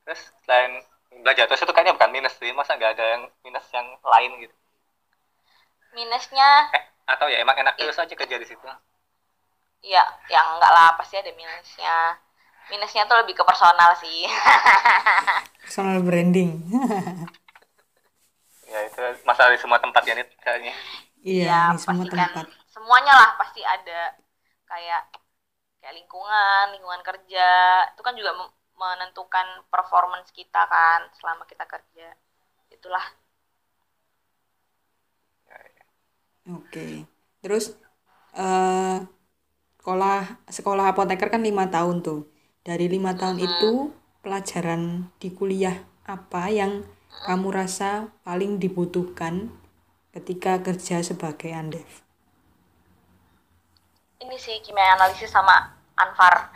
Terus 0.07 0.21
selain 0.47 0.79
belajar 1.21 1.45
terus 1.45 1.61
itu 1.61 1.73
kayaknya 1.75 1.93
bukan 1.99 2.11
minus 2.11 2.33
sih. 2.39 2.49
Masa 2.55 2.79
nggak 2.79 2.95
ada 2.95 3.05
yang 3.19 3.23
minus 3.43 3.67
yang 3.75 3.87
lain 4.01 4.31
gitu? 4.41 4.55
Minusnya 5.93 6.73
eh, 6.73 6.83
atau 7.05 7.29
ya 7.29 7.43
emang 7.43 7.59
enak 7.59 7.77
terus 7.77 7.99
aja 7.99 8.15
kerja 8.15 8.39
di 8.39 8.47
situ? 8.47 8.65
Ya 9.83 10.01
yang 10.31 10.57
enggak 10.57 10.71
lah 10.71 10.95
pasti 10.95 11.19
ada 11.19 11.29
minusnya. 11.35 12.17
Minusnya 12.71 13.03
tuh 13.05 13.19
lebih 13.19 13.35
ke 13.35 13.43
personal 13.43 13.91
sih. 13.99 14.23
Personal 15.67 15.99
branding. 15.99 16.63
Ya 18.73 18.79
itu 18.89 18.99
masalah 19.29 19.53
di 19.53 19.59
semua 19.61 19.77
tempat 19.77 20.01
ya 20.01 20.13
Nit, 20.17 20.29
kayaknya. 20.41 20.73
Iya, 21.23 21.45
ya 21.45 21.59
di 21.69 21.77
semua 21.77 22.05
kan 22.09 22.09
tempat. 22.09 22.45
semuanya 22.73 23.13
lah 23.13 23.29
pasti 23.37 23.61
ada. 23.61 24.17
Kayak 24.65 25.01
kayak 25.79 25.93
lingkungan 25.93 26.65
lingkungan 26.73 27.01
kerja. 27.05 27.49
Itu 27.93 28.01
kan 28.01 28.17
juga 28.17 28.33
menentukan 28.73 29.69
performance 29.69 30.33
kita 30.33 30.65
kan 30.65 31.05
selama 31.21 31.45
kita 31.45 31.65
kerja. 31.69 32.17
Itulah. 32.73 33.05
Oke. 36.49 37.07
Terus 37.39 37.77
eh 38.33 38.97
sekolah 39.79 40.47
sekolah 40.49 40.85
apoteker 40.91 41.29
kan 41.29 41.43
lima 41.45 41.69
tahun 41.69 42.01
tuh. 42.01 42.27
Dari 42.63 42.87
lima 42.89 43.13
tahun 43.13 43.37
itu 43.43 43.71
pelajaran 44.23 45.11
di 45.19 45.29
kuliah 45.35 45.75
apa 46.07 46.47
yang 46.47 46.83
kamu 47.27 47.47
rasa 47.59 47.89
paling 48.27 48.51
dibutuhkan 48.63 49.49
ketika 50.15 50.61
kerja 50.65 50.97
sebagai 51.09 51.51
andef? 51.61 52.03
ini 54.23 54.35
sih 54.39 54.55
kimia 54.63 54.95
analisis 54.95 55.29
sama 55.29 55.75
Anfar 55.99 56.49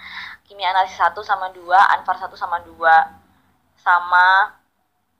kimia 0.47 0.71
analisis 0.71 0.97
1 0.97 1.13
sama 1.21 1.51
2 1.51 1.67
Anfar 1.99 2.15
1 2.15 2.31
sama 2.39 2.57
2 2.63 2.73
sama 3.83 4.27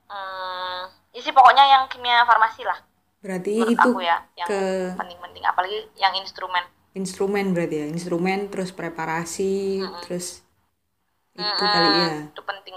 hmm, 0.08 0.80
sih 1.18 1.34
pokoknya 1.34 1.64
yang 1.66 1.84
kimia 1.90 2.22
farmasi 2.24 2.62
lah. 2.62 2.78
Berarti 3.18 3.58
menurut 3.58 3.74
itu 3.74 3.90
aku 3.90 4.00
ya 4.06 4.16
yang 4.38 4.48
ke 4.48 4.60
penting-penting. 4.94 5.42
Apalagi 5.44 5.78
yang 5.98 6.14
instrumen. 6.14 6.62
instrumen 6.94 7.54
berarti 7.54 7.76
ya. 7.82 7.86
Instrumen 7.90 8.50
terus 8.50 8.70
preparasi, 8.70 9.82
terus 10.06 10.42
itu 11.38 11.42
Mm-mm, 11.42 11.70
kali 11.74 11.90
ya. 11.90 12.10
itu 12.30 12.42
penting 12.42 12.76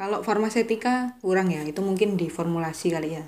Kalau 0.00 0.24
farmasetika 0.24 1.20
kurang 1.20 1.52
ya, 1.52 1.60
itu 1.68 1.84
mungkin 1.84 2.16
di 2.16 2.32
formulasi 2.32 2.88
kali 2.88 3.20
ya. 3.20 3.24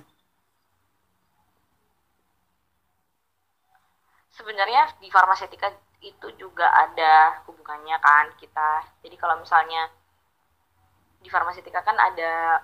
sebenarnya 4.43 4.91
di 4.99 5.07
farmasetika 5.13 5.71
itu 6.03 6.29
juga 6.35 6.67
ada 6.67 7.45
hubungannya 7.47 7.95
kan 8.03 8.27
kita. 8.41 8.83
Jadi 9.05 9.15
kalau 9.15 9.39
misalnya 9.39 9.87
di 11.23 11.31
farmasetika 11.31 11.87
kan 11.87 11.95
ada 11.95 12.59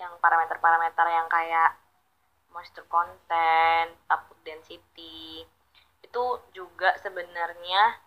yang 0.00 0.16
parameter-parameter 0.22 1.06
yang 1.12 1.28
kayak 1.28 1.76
moisture 2.54 2.88
content, 2.88 3.92
output 4.08 4.40
density. 4.40 5.44
Itu 6.00 6.40
juga 6.56 6.96
sebenarnya 7.04 8.00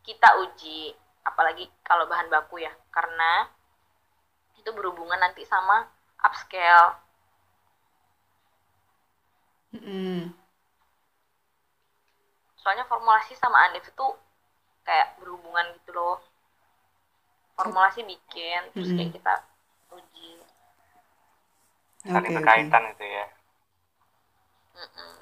kita 0.00 0.40
uji 0.40 0.96
apalagi 1.28 1.68
kalau 1.84 2.08
bahan 2.08 2.32
baku 2.32 2.64
ya. 2.64 2.72
Karena 2.88 3.44
itu 4.60 4.70
berhubungan 4.72 5.18
nanti 5.20 5.42
sama 5.46 5.76
upscale 6.26 6.96
Mm-mm. 9.74 10.34
soalnya 12.62 12.84
formulasi 12.90 13.32
sama 13.36 13.58
Andef 13.68 13.84
itu 13.92 14.06
kayak 14.86 15.08
berhubungan 15.20 15.66
gitu 15.76 15.90
loh 15.98 16.16
formulasi 17.56 18.00
bikin 18.12 18.60
terus 18.74 18.90
kayak 18.96 19.10
Mm-mm. 19.10 19.16
kita 19.16 19.34
uji 19.96 20.30
saling 22.10 22.32
Oke, 22.32 22.36
oke. 22.38 22.40
berkaitan 22.40 22.82
itu 22.92 23.04
ya 23.04 23.26
Mm-mm. 24.76 25.14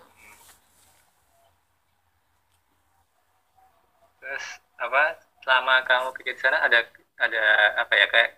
terus 4.21 4.45
apa 4.79 5.03
selama 5.43 5.75
kamu 5.89 6.09
pikir 6.17 6.33
di 6.39 6.41
sana 6.43 6.59
ada 6.67 6.79
ada 7.19 7.43
apa 7.83 7.95
ya 7.99 8.07
kayak 8.09 8.31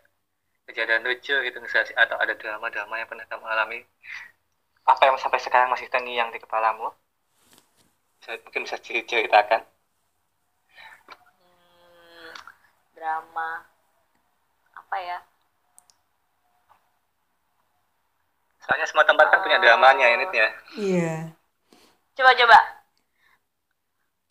kejadian 0.65 1.05
lucu 1.05 1.37
gitu 1.37 1.59
misalnya 1.61 1.93
atau 2.01 2.17
ada 2.17 2.33
drama-drama 2.37 2.95
yang 2.97 3.09
pernah 3.09 3.27
kamu 3.29 3.45
alami. 3.45 3.81
Apa 4.85 5.09
yang 5.09 5.17
sampai 5.17 5.41
sekarang 5.41 5.73
masih 5.73 5.89
terngiang 5.89 6.29
di 6.33 6.41
kepalamu? 6.41 6.93
Bisa, 8.21 8.37
mungkin 8.45 8.65
bisa 8.69 8.77
ceritakan. 8.81 9.65
Hmm, 11.41 12.33
drama. 12.97 13.65
Apa 14.77 14.97
ya? 15.01 15.19
Soalnya 18.65 18.87
semua 18.89 19.05
tempat 19.05 19.29
kan 19.29 19.41
punya 19.45 19.61
dramanya 19.61 20.07
ini 20.09 20.25
ya. 20.33 20.49
Iya. 20.77 21.15
coba 22.17 22.33
coba. 22.33 22.59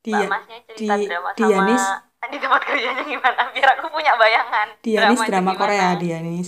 Dia 0.03 0.19
Mbak 0.19 0.29
Masnya 0.29 0.57
cerita 0.67 0.93
di 0.99 1.05
drama 1.07 1.29
Dianis 1.37 1.79
sama 1.79 2.12
di 2.31 2.37
tempat 2.43 2.61
kerjanya 2.67 3.03
gimana 3.11 3.41
biar 3.55 3.69
aku 3.77 3.87
punya 3.95 4.13
bayangan 4.21 4.67
Dianis 4.83 5.21
drama 5.27 5.51
gimana. 5.51 5.59
Korea, 5.59 5.87
Dianis. 6.01 6.47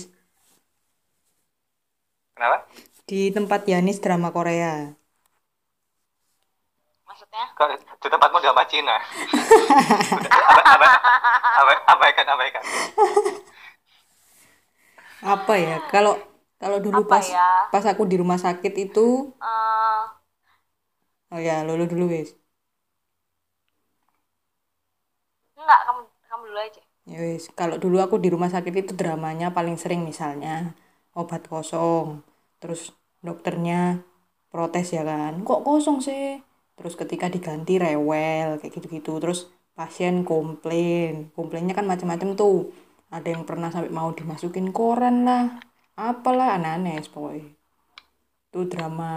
kenapa 2.34 2.66
Di 3.08 3.20
tempat 3.36 3.60
Dianis 3.66 3.98
drama 4.04 4.28
Korea. 4.36 4.72
maksudnya 7.06 7.44
di 8.02 8.08
tempatmu 8.12 8.38
drama 8.42 8.62
Cina 8.70 8.96
abaikan 11.92 12.26
abaikan 12.28 12.64
Apa 15.34 15.54
ya? 15.66 15.74
Kalau 15.92 16.12
kalau 16.60 16.78
dulu 16.86 17.00
Apa 17.00 17.12
pas 17.12 17.26
ya? 17.32 17.48
pas 17.72 17.84
aku 17.90 18.02
di 18.10 18.16
rumah 18.22 18.38
sakit 18.46 18.72
itu 18.84 19.00
eh 19.40 20.02
oh 21.32 21.38
ya, 21.46 21.52
lulu 21.66 21.82
dulu 21.90 22.04
wis. 22.14 22.28
Enggak 25.66 25.80
kamu 25.86 26.00
kamu 26.30 26.42
dulu 26.48 26.60
aja 26.62 26.82
Ya 27.12 27.18
wis, 27.22 27.44
kalau 27.60 27.76
dulu 27.82 27.96
aku 28.04 28.16
di 28.24 28.28
rumah 28.34 28.50
sakit 28.54 28.74
itu 28.82 28.92
dramanya 29.00 29.46
paling 29.56 29.76
sering 29.82 30.02
misalnya 30.10 30.74
obat 31.20 31.42
kosong. 31.52 32.06
Terus 32.60 32.80
dokternya 33.26 34.02
protes 34.52 34.86
ya 34.96 35.02
kan. 35.10 35.32
Kok 35.46 35.60
kosong 35.66 35.98
sih? 36.06 36.42
Terus 36.76 36.94
ketika 37.00 37.26
diganti 37.34 37.72
rewel 37.84 38.48
kayak 38.60 38.72
gitu-gitu. 38.76 39.12
Terus 39.22 39.38
pasien 39.78 40.14
komplain. 40.30 41.30
Komplainnya 41.36 41.74
kan 41.78 41.86
macam-macam 41.92 42.30
tuh. 42.40 42.56
Ada 43.14 43.28
yang 43.38 43.42
pernah 43.48 43.70
sampai 43.70 43.92
mau 43.94 44.10
dimasukin 44.18 44.68
koran 44.74 45.16
lah. 45.28 45.44
Apalah 45.94 46.58
aneh-aneh 46.58 46.98
pokoknya. 47.14 47.46
Itu 48.50 48.60
drama 48.72 49.12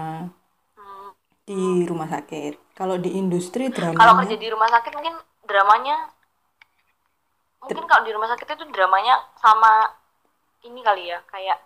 Hmm, 0.78 1.10
di 1.48 1.84
rumah 1.90 2.08
sakit. 2.16 2.54
Kalau 2.80 2.96
di 3.04 3.10
industri 3.22 3.64
kalau 3.98 4.14
dramanya 4.14 4.14
kerja 4.20 4.36
di 4.40 4.48
rumah 4.54 4.70
sakit 4.70 4.92
mungkin 4.98 5.16
dramanya 5.46 5.96
mungkin 7.60 7.86
kalau 7.86 8.04
di 8.08 8.12
rumah 8.16 8.30
sakit 8.32 8.48
itu 8.56 8.66
dramanya 8.72 9.20
sama 9.40 9.92
ini 10.64 10.80
kali 10.84 11.12
ya 11.12 11.20
kayak 11.28 11.60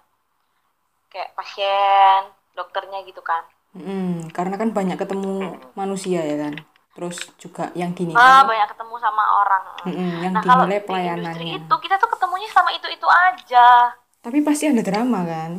kayak 1.13 1.29
pasien 1.37 2.33
dokternya 2.57 3.05
gitu 3.05 3.21
kan. 3.21 3.45
Mm, 3.73 4.29
karena 4.29 4.55
kan 4.57 4.69
banyak 4.69 4.97
ketemu 4.97 5.57
manusia 5.73 6.21
ya 6.21 6.37
kan. 6.49 6.53
Terus 6.93 7.17
juga 7.41 7.73
yang 7.73 7.89
ah 7.89 7.97
dinilai, 7.97 8.45
banyak 8.45 8.67
ketemu 8.69 8.95
sama 9.01 9.23
orang. 9.41 9.63
Mm-mm, 9.89 10.09
yang 10.21 10.33
nah 10.33 10.43
kalau 10.45 10.65
di 10.69 10.77
industri 10.77 11.45
itu 11.57 11.75
kita 11.81 11.95
tuh 11.97 12.09
ketemunya 12.13 12.49
sama 12.53 12.69
itu 12.73 12.85
itu 12.89 13.07
aja. 13.09 13.97
Tapi 14.21 14.37
pasti 14.45 14.69
ada 14.69 14.81
drama 14.85 15.25
kan. 15.25 15.51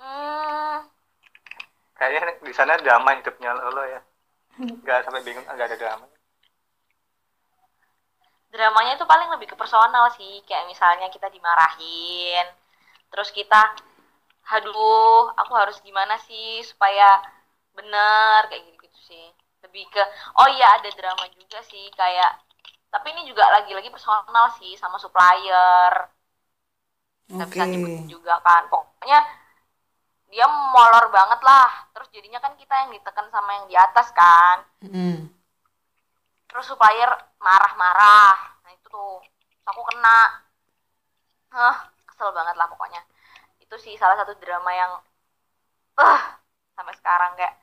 hmm, 0.00 0.76
kayaknya 1.96 2.40
di 2.44 2.52
sana 2.52 2.76
drama 2.76 3.16
hidupnya 3.16 3.56
lo 3.56 3.84
ya. 3.88 4.00
Nggak 4.60 5.08
sampai 5.08 5.24
bingung 5.24 5.44
nggak 5.48 5.68
ada 5.72 5.78
drama 5.80 6.04
dramanya 8.50 8.98
itu 8.98 9.06
paling 9.06 9.30
lebih 9.34 9.54
ke 9.54 9.56
personal 9.56 10.10
sih. 10.14 10.42
Kayak 10.46 10.68
misalnya 10.70 11.06
kita 11.08 11.30
dimarahin 11.30 12.46
terus 13.10 13.34
kita 13.34 13.74
aduh 14.50 15.30
aku 15.34 15.52
harus 15.54 15.78
gimana 15.82 16.18
sih 16.26 16.62
supaya 16.66 17.22
bener 17.74 18.50
kayak 18.50 18.62
gitu 18.66 18.78
gitu 18.90 18.98
sih. 19.14 19.26
Lebih 19.62 19.86
ke 19.94 20.02
oh 20.42 20.48
iya 20.50 20.78
ada 20.78 20.90
drama 20.92 21.24
juga 21.34 21.62
sih. 21.70 21.88
Kayak 21.94 22.42
tapi 22.90 23.14
ini 23.14 23.30
juga 23.30 23.46
lagi-lagi 23.54 23.88
personal 23.88 24.50
sih 24.58 24.74
sama 24.74 24.98
supplier. 24.98 26.10
Nggak 27.30 27.46
Oke. 27.46 27.54
bisa 27.54 27.64
nyebutin 27.70 28.06
juga 28.10 28.34
kan. 28.42 28.66
Pokoknya 28.66 29.20
dia 30.30 30.46
molor 30.46 31.06
banget 31.14 31.40
lah. 31.46 31.70
Terus 31.94 32.08
jadinya 32.10 32.42
kan 32.42 32.58
kita 32.58 32.74
yang 32.86 32.90
ditekan 32.94 33.30
sama 33.30 33.50
yang 33.62 33.66
di 33.70 33.76
atas 33.78 34.08
kan. 34.10 34.56
Mm. 34.82 35.39
Terus 36.50 36.66
supplier 36.66 37.10
marah-marah. 37.38 38.34
Nah 38.66 38.70
itu 38.74 38.86
tuh. 38.90 39.22
Terus 39.22 39.66
aku 39.70 39.82
kena. 39.94 40.20
Hah, 41.54 41.76
kesel 42.10 42.34
banget 42.34 42.58
lah 42.58 42.66
pokoknya. 42.66 43.00
Itu 43.62 43.78
sih 43.78 43.94
salah 43.94 44.18
satu 44.18 44.34
drama 44.42 44.70
yang 44.74 44.92
eh 46.02 46.22
sampai 46.74 46.94
sekarang 46.98 47.38
kayak 47.38 47.54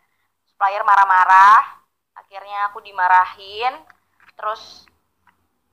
supplier 0.47 0.81
marah-marah. 0.87 1.83
Akhirnya 2.15 2.71
aku 2.71 2.79
dimarahin. 2.79 3.75
Terus 4.39 4.87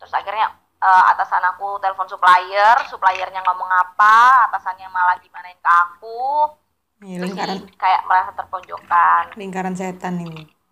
terus 0.03 0.13
akhirnya 0.13 0.51
eh, 0.83 1.05
atasan 1.15 1.47
aku 1.55 1.79
telepon 1.79 2.11
supplier. 2.11 2.77
Suppliernya 2.91 3.47
ngomong 3.47 3.71
apa 3.71 4.51
atasannya 4.51 4.91
malah 4.91 5.23
gimanain 5.23 5.59
ke 5.63 5.71
aku. 5.71 6.51
Ini 7.05 7.21
terus 7.21 7.31
lingkaran 7.31 7.59
kayak 7.79 8.03
merasa 8.11 8.31
terpojokkan. 8.35 9.23
lingkaran 9.39 9.75
setan 9.79 10.19
ini. 10.19 10.64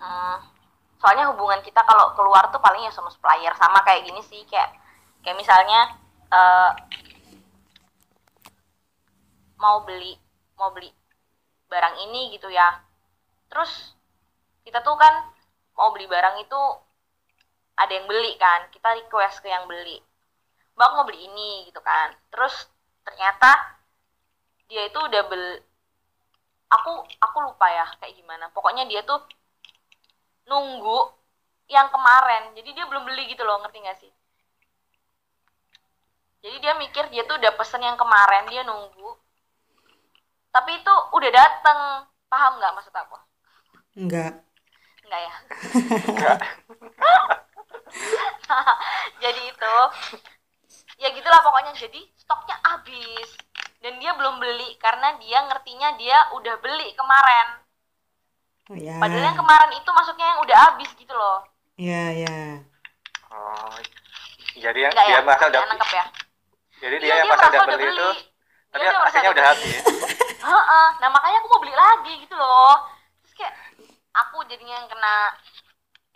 Hmm, 0.00 0.38
soalnya 1.00 1.28
hubungan 1.30 1.60
kita 1.60 1.84
kalau 1.84 2.16
keluar 2.16 2.48
tuh 2.48 2.60
paling 2.60 2.82
ya 2.88 2.92
sama 2.92 3.12
supplier. 3.12 3.52
Sama 3.56 3.84
kayak 3.84 4.08
gini 4.08 4.20
sih 4.24 4.42
kayak 4.48 4.72
kayak 5.20 5.36
misalnya 5.36 5.80
eh, 6.32 6.70
mau 9.60 9.84
beli 9.84 10.16
mau 10.56 10.72
beli 10.72 10.88
barang 11.68 11.96
ini 12.08 12.32
gitu 12.34 12.48
ya. 12.48 12.80
Terus 13.52 13.94
kita 14.64 14.80
tuh 14.80 14.96
kan 14.96 15.28
mau 15.76 15.92
beli 15.92 16.08
barang 16.08 16.40
itu 16.40 16.60
ada 17.76 17.92
yang 17.92 18.08
beli 18.08 18.34
kan. 18.40 18.72
Kita 18.72 18.96
request 18.96 19.44
ke 19.44 19.48
yang 19.52 19.68
beli 19.68 20.00
aku 20.80 20.94
mau 20.96 21.06
beli 21.06 21.20
ini 21.28 21.68
gitu 21.68 21.80
kan. 21.84 22.16
Terus 22.32 22.66
ternyata 23.04 23.78
dia 24.70 24.88
itu 24.88 24.96
udah 24.96 25.22
beli 25.28 25.60
aku 26.70 27.04
aku 27.20 27.36
lupa 27.44 27.66
ya 27.68 27.86
kayak 28.00 28.16
gimana. 28.16 28.48
Pokoknya 28.54 28.88
dia 28.88 29.04
tuh 29.04 29.20
nunggu 30.50 30.98
yang 31.70 31.86
kemarin. 31.94 32.50
Jadi 32.58 32.74
dia 32.74 32.84
belum 32.90 33.06
beli 33.06 33.30
gitu 33.30 33.46
loh 33.46 33.62
ngerti 33.62 33.78
gak 33.86 33.98
sih? 34.02 34.10
Jadi 36.42 36.56
dia 36.58 36.74
mikir 36.74 37.06
dia 37.14 37.22
tuh 37.22 37.38
udah 37.38 37.54
pesen 37.54 37.86
yang 37.86 37.94
kemarin 37.94 38.50
dia 38.50 38.66
nunggu. 38.66 39.14
Tapi 40.50 40.82
itu 40.82 40.94
udah 41.14 41.30
dateng. 41.30 42.10
Paham 42.26 42.58
nggak 42.58 42.74
maksud 42.74 42.94
aku? 42.94 43.16
Enggak. 43.98 44.38
enggak 45.06 45.20
ya? 45.20 45.34
Jadi 49.22 49.40
itu 49.50 49.74
ya 50.98 51.08
gitulah 51.14 51.40
pokoknya. 51.44 51.76
Jadi 51.76 52.00
stoknya 52.18 52.56
habis. 52.66 53.30
Dan 53.80 53.96
dia 54.00 54.12
belum 54.16 54.40
beli 54.42 54.76
karena 54.76 55.16
dia 55.20 55.44
ngertinya 55.44 55.96
dia 55.96 56.18
udah 56.36 56.56
beli 56.60 56.92
kemarin 56.96 57.60
Oh 58.70 58.76
ya. 58.78 58.96
padahal 59.02 59.24
yang 59.34 59.38
kemarin 59.38 59.70
itu 59.74 59.90
maksudnya 59.90 60.26
yang 60.30 60.40
udah 60.46 60.56
habis 60.70 60.90
gitu 60.94 61.14
loh 61.14 61.42
Ya, 61.74 62.12
ya. 62.12 62.60
oh 63.32 63.74
jadi 64.54 64.78
yang 64.78 64.92
dia 64.94 65.04
ya 65.10 65.18
merasa 65.24 65.44
udah 65.48 65.60
nangkep 65.64 65.90
ya 65.90 66.04
jadi 66.80 66.94
dia 66.96 67.06
Iya, 67.06 67.14
yang 67.14 67.26
dia 67.26 67.30
merasa 67.34 67.46
udah 67.50 67.60
beli 67.66 67.84
itu 67.90 68.08
tapi 68.70 68.78
Dia 68.78 68.90
udah 68.90 69.00
merasa 69.02 69.16
akhirnya 69.18 69.32
udah 69.34 69.46
habis 69.50 69.82
Heeh, 70.40 70.86
nah 71.04 71.08
makanya 71.12 71.36
aku 71.44 71.48
mau 71.52 71.60
beli 71.60 71.76
lagi 71.76 72.14
gitu 72.24 72.32
loh. 72.32 72.88
Terus 73.20 73.34
kayak 73.36 73.52
aku 74.16 74.40
jadinya 74.48 74.72
yang 74.80 74.88
kena 74.88 75.36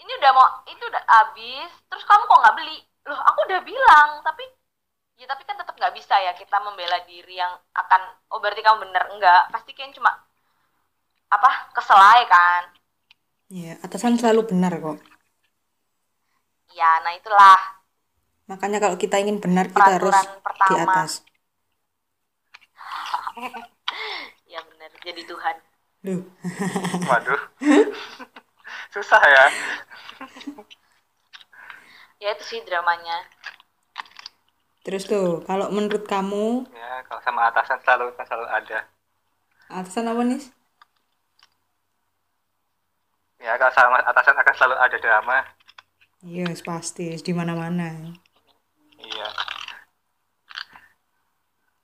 ini 0.00 0.12
udah 0.16 0.30
mau 0.32 0.48
itu 0.64 0.80
udah 0.80 1.04
habis, 1.04 1.68
terus 1.92 2.04
kamu 2.08 2.24
kok 2.24 2.40
nggak 2.40 2.56
beli? 2.56 2.78
Loh, 3.04 3.20
aku 3.20 3.44
udah 3.44 3.60
bilang, 3.60 4.24
tapi 4.24 4.48
ya 5.20 5.28
tapi 5.28 5.44
kan 5.44 5.60
tetap 5.60 5.76
nggak 5.76 5.92
bisa 5.92 6.16
ya 6.24 6.32
kita 6.32 6.56
membela 6.64 7.04
diri 7.04 7.36
yang 7.36 7.52
akan 7.76 8.00
oh 8.32 8.40
berarti 8.40 8.64
kamu 8.64 8.88
bener 8.88 9.04
enggak 9.12 9.46
pasti 9.52 9.70
kan 9.76 9.92
cuma 9.92 10.10
apa 11.36 11.50
keselai 11.76 12.22
kan. 12.28 12.62
Ya, 13.52 13.72
atasan 13.84 14.18
selalu 14.20 14.40
benar 14.50 14.72
kok. 14.84 14.98
ya 16.74 16.90
nah 17.04 17.12
itulah. 17.14 17.58
Makanya 18.50 18.78
kalau 18.82 18.96
kita 19.02 19.16
ingin 19.22 19.38
benar 19.44 19.66
kita 19.72 19.96
harus 19.96 20.12
Peraturan 20.12 20.42
pertama. 20.44 20.68
di 20.68 20.74
atas. 20.84 21.10
ya 24.52 24.60
bener 24.68 24.90
jadi 25.06 25.22
Tuhan. 25.26 25.56
Duh, 26.04 26.22
waduh. 27.08 27.40
Susah 28.92 29.22
ya. 29.24 29.44
Ya 32.22 32.28
itu 32.34 32.44
sih 32.50 32.60
dramanya. 32.66 33.16
Terus 34.84 35.02
tuh 35.10 35.26
kalau 35.48 35.66
menurut 35.76 36.04
kamu? 36.12 36.46
Ya 36.76 36.90
kalau 37.08 37.20
sama 37.26 37.40
atasan 37.50 37.78
selalu 37.84 38.06
selalu 38.28 38.46
ada. 38.58 38.78
Atasan 39.78 40.08
apa 40.12 40.22
nih? 40.30 40.40
Ya 43.44 43.52
kalau 43.60 43.74
sama 43.76 43.98
atasan 44.10 44.36
akan 44.40 44.54
selalu 44.58 44.76
ada 44.84 44.96
drama 45.04 45.36
Iya, 46.28 46.46
pasti 46.68 47.04
di 47.26 47.32
mana-mana. 47.38 47.88
iya 48.98 49.28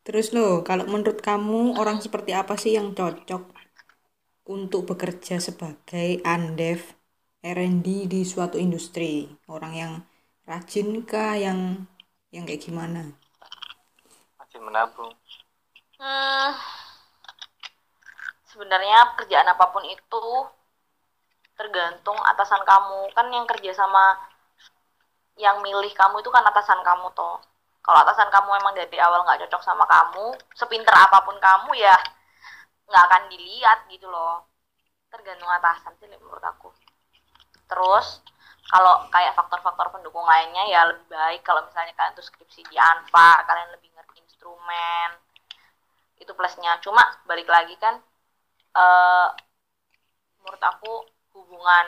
Terus 0.07 0.27
lo, 0.37 0.49
kalau 0.69 0.85
menurut 0.93 1.19
kamu 1.29 1.61
orang 1.81 1.99
seperti 2.05 2.31
apa 2.41 2.55
sih 2.63 2.73
yang 2.79 2.89
cocok 2.99 3.43
untuk 4.57 4.83
bekerja 4.91 5.37
sebagai 5.49 6.09
Andef 6.35 6.81
R&D 7.57 7.89
di 8.13 8.21
suatu 8.33 8.57
industri? 8.67 9.13
Orang 9.55 9.73
yang 9.83 9.93
rajin 10.51 10.89
kah, 11.11 11.33
yang 11.45 11.61
yang 12.35 12.45
kayak 12.49 12.63
gimana? 12.67 13.03
masih 14.39 14.61
menabung 14.67 15.13
Hmm, 16.01 16.53
sebenarnya 18.51 18.99
pekerjaan 19.15 19.49
apa 19.55 19.65
pun 19.73 19.85
itu 19.97 20.25
tergantung 21.61 22.17
atasan 22.25 22.65
kamu. 22.65 23.13
Kan 23.13 23.29
yang 23.29 23.45
kerja 23.45 23.77
sama 23.77 24.17
yang 25.37 25.61
milih 25.61 25.93
kamu 25.93 26.25
itu 26.25 26.33
kan 26.33 26.41
atasan 26.49 26.81
kamu 26.81 27.13
toh. 27.13 27.37
Kalau 27.85 27.99
atasan 28.05 28.33
kamu 28.33 28.49
emang 28.61 28.73
dari 28.73 28.97
awal 28.97 29.25
nggak 29.29 29.45
cocok 29.45 29.63
sama 29.65 29.85
kamu, 29.85 30.33
sepinter 30.57 30.93
apa 30.97 31.21
pun 31.21 31.37
kamu 31.37 31.77
ya 31.77 31.97
nggak 32.89 33.05
akan 33.13 33.23
dilihat 33.29 33.79
gitu 33.93 34.09
loh. 34.09 34.49
Tergantung 35.13 35.49
atasan 35.53 35.93
sih 36.01 36.09
menurut 36.09 36.41
aku. 36.41 36.73
Terus 37.69 38.25
kalau 38.71 39.05
kayak 39.11 39.35
faktor-faktor 39.37 39.91
pendukung 39.93 40.25
lainnya 40.25 40.65
ya 40.71 40.81
lebih 40.89 41.05
baik 41.11 41.43
kalau 41.43 41.67
misalnya 41.67 41.93
kalian 41.99 42.15
tuh 42.15 42.25
skripsi 42.25 42.63
di 42.71 42.77
Anfa, 42.79 43.43
kalian 43.45 43.75
lebih 43.75 43.91
ngerti 43.97 44.23
instrumen, 44.23 45.11
itu 46.21 46.31
plusnya 46.37 46.79
cuma 46.85 47.03
balik 47.27 47.49
lagi 47.51 47.75
kan 47.81 47.99
eh 48.71 49.29
menurut 50.41 50.63
aku 50.63 50.93
hubungan 51.35 51.87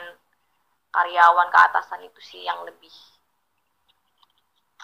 karyawan 0.95 1.47
ke 1.53 1.59
atasan 1.67 2.01
itu 2.09 2.19
sih 2.29 2.41
yang 2.49 2.59
lebih 2.69 2.93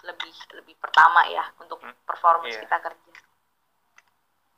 lebih 0.08 0.34
lebih 0.58 0.76
pertama 0.84 1.20
ya 1.36 1.44
untuk 1.62 1.78
Hmm, 1.80 1.92
performance 2.08 2.56
iya. 2.56 2.62
kita 2.62 2.76
kerja 2.84 3.12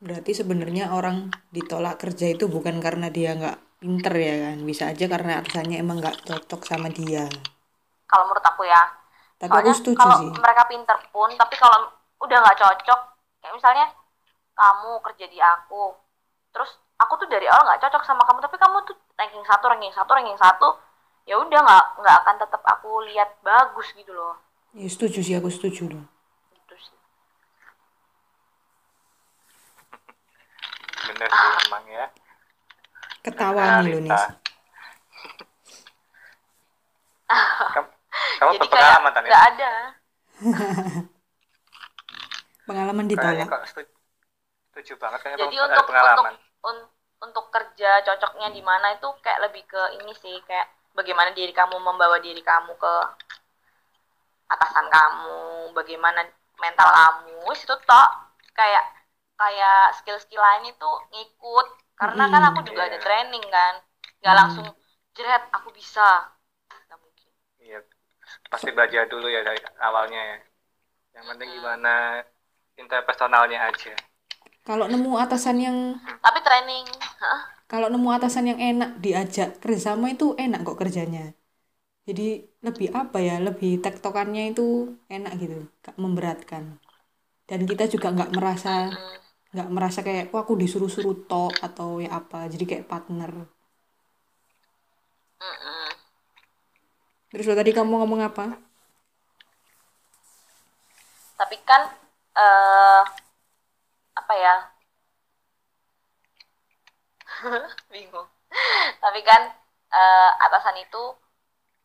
Berarti 0.05 0.31
sebenarnya 0.39 0.85
orang 0.97 1.17
ditolak 1.55 1.95
kerja 2.03 2.25
itu 2.35 2.45
bukan 2.55 2.75
karena 2.85 3.07
dia 3.17 3.29
nggak 3.39 3.57
pinter 3.81 4.13
ya 4.27 4.35
kan? 4.45 4.57
Bisa 4.69 4.83
aja 4.93 5.05
karena 5.13 5.31
atasannya 5.41 5.77
emang 5.83 5.97
nggak 6.01 6.17
cocok 6.29 6.61
sama 6.69 6.87
dia. 6.99 7.23
kalau 8.09 8.23
menurut 8.29 8.45
aku 8.45 8.63
ya 8.67 8.81
Tapi 9.41 9.55
soalnya 9.55 9.73
aku 9.73 9.75
setuju 9.79 9.91
kalau 9.97 10.17
sih. 10.19 10.31
mereka 10.39 10.63
pinter 10.71 10.97
pun 11.11 11.29
tapi 11.35 11.55
kalau 11.59 11.91
udah 12.23 12.37
nggak 12.43 12.57
cocok 12.61 12.99
kayak 13.43 13.53
misalnya 13.57 13.85
kamu 14.55 14.91
kerja 15.05 15.25
di 15.33 15.39
aku 15.41 15.83
terus 16.53 16.71
aku 16.95 17.13
tuh 17.15 17.27
dari 17.27 17.45
awal 17.45 17.63
nggak 17.63 17.81
cocok 17.81 18.03
sama 18.03 18.23
kamu 18.23 18.39
tapi 18.39 18.55
kamu 18.55 18.77
tuh 18.83 18.95
ranking 19.13 19.43
satu 19.43 19.65
ranking 19.67 19.91
satu 19.91 20.11
ranking 20.11 20.35
satu 20.35 20.67
ya 21.23 21.35
udah 21.35 21.59
nggak 21.59 21.85
nggak 21.97 22.15
akan 22.19 22.35
tetap 22.37 22.61
aku 22.63 22.89
lihat 23.05 23.29
bagus 23.41 23.89
gitu 23.93 24.11
loh 24.11 24.35
Ya 24.73 24.87
setuju 24.87 25.21
sih, 25.21 25.33
aku 25.33 25.47
setuju 25.47 25.85
loh. 25.87 26.01
gitu 26.51 26.73
sih 26.79 26.97
bener 31.05 31.29
sih 31.29 31.51
emang 31.63 31.85
ya 31.87 32.05
Ketawa 33.21 33.79
nih 33.79 33.93
lo 33.93 33.99
nih. 34.03 34.11
Kamu, 37.73 37.87
kamu 38.35 38.51
jadi 38.51 38.59
berpengalaman 38.59 39.11
Tan, 39.11 39.23
ya? 39.23 39.27
nggak 39.27 39.43
ada 39.47 39.71
Pengalaman 42.63 43.05
ditolak. 43.05 43.43
kok 43.45 43.63
setuju, 43.65 43.91
setuju 44.69 44.93
banget 44.97 45.19
kayaknya 45.21 45.39
jadi 45.45 45.55
ada 45.57 45.65
untuk 45.69 45.85
pengalaman 45.85 46.31
untuk 46.31 46.42
un- 46.69 46.89
untuk 47.23 47.45
kerja 47.55 48.03
cocoknya 48.03 48.51
di 48.51 48.61
mana 48.69 48.87
itu 48.97 49.07
kayak 49.23 49.39
lebih 49.49 49.63
ke 49.67 49.81
ini 50.01 50.11
sih 50.15 50.35
kayak 50.47 50.67
bagaimana 50.97 51.31
diri 51.31 51.53
kamu 51.55 51.79
membawa 51.79 52.19
diri 52.19 52.43
kamu 52.43 52.75
ke 52.75 52.93
atasan 54.53 54.87
kamu 54.91 55.39
bagaimana 55.73 56.21
mental 56.61 56.89
kamu 56.89 57.39
itu 57.55 57.75
tok. 57.89 58.09
Kayak 58.53 58.85
kayak 59.39 59.97
skill-skill 59.97 60.41
lain 60.41 60.69
itu 60.73 60.91
ngikut. 61.11 61.67
Karena 61.97 62.23
kan 62.29 62.41
aku 62.53 62.59
juga 62.69 62.85
ada 62.89 62.97
Iya. 62.97 63.03
training 63.05 63.45
kan. 63.49 63.73
Nggak 64.21 64.33
Hmm. 64.33 64.41
langsung 64.41 64.67
jeret 65.17 65.43
aku 65.55 65.69
bisa. 65.73 66.29
Nggak 66.69 66.99
mungkin. 67.01 67.29
Iya. 67.63 67.79
Pasti 68.51 68.69
belajar 68.75 69.09
dulu 69.09 69.27
ya 69.31 69.41
dari 69.41 69.59
awalnya 69.81 70.21
ya. 70.21 70.37
Yang 71.17 71.25
penting 71.33 71.49
gimana 71.57 71.93
interpersonalnya 72.77 73.59
aja 73.69 73.93
Kalau 74.63 74.85
nemu 74.87 75.11
atasan 75.19 75.57
yang 75.59 75.77
tapi 76.23 76.39
training 76.39 76.87
hah? 77.19 77.39
kalau 77.71 77.87
nemu 77.91 78.09
atasan 78.15 78.45
yang 78.51 78.59
enak 78.71 78.91
diajak 79.03 79.49
kerjasama 79.59 80.05
itu 80.15 80.35
enak 80.39 80.63
kok 80.67 80.79
kerjanya. 80.81 81.35
Jadi 82.07 82.43
lebih 82.67 82.89
apa 83.01 83.17
ya, 83.23 83.35
lebih 83.39 83.79
tektokannya 83.83 84.51
itu 84.51 84.95
enak 85.07 85.33
gitu, 85.39 85.57
gak 85.85 85.95
memberatkan. 86.03 86.63
Dan 87.49 87.59
kita 87.69 87.87
juga 87.93 88.07
nggak 88.15 88.31
merasa 88.37 88.91
nggak 89.53 89.69
merasa 89.75 89.99
kayak 90.07 90.25
wah 90.33 90.41
aku 90.43 90.53
disuruh-suruh 90.61 91.17
tok 91.29 91.53
atau 91.67 91.89
ya 92.03 92.09
apa, 92.19 92.39
jadi 92.51 92.63
kayak 92.69 92.87
partner. 92.91 93.31
Terus 97.31 97.45
lo 97.49 97.53
tadi 97.57 97.71
kamu 97.75 97.93
ngomong 97.99 98.21
apa? 98.29 98.45
tapi 101.33 101.57
kan 101.67 101.81
eh 102.39 103.01
apa 104.23 104.33
ya? 104.39 104.55
Bingung. 107.93 108.27
Tapi 109.03 109.19
kan 109.25 109.41
eh, 109.93 110.31
atasan 110.45 110.77
itu 110.81 111.03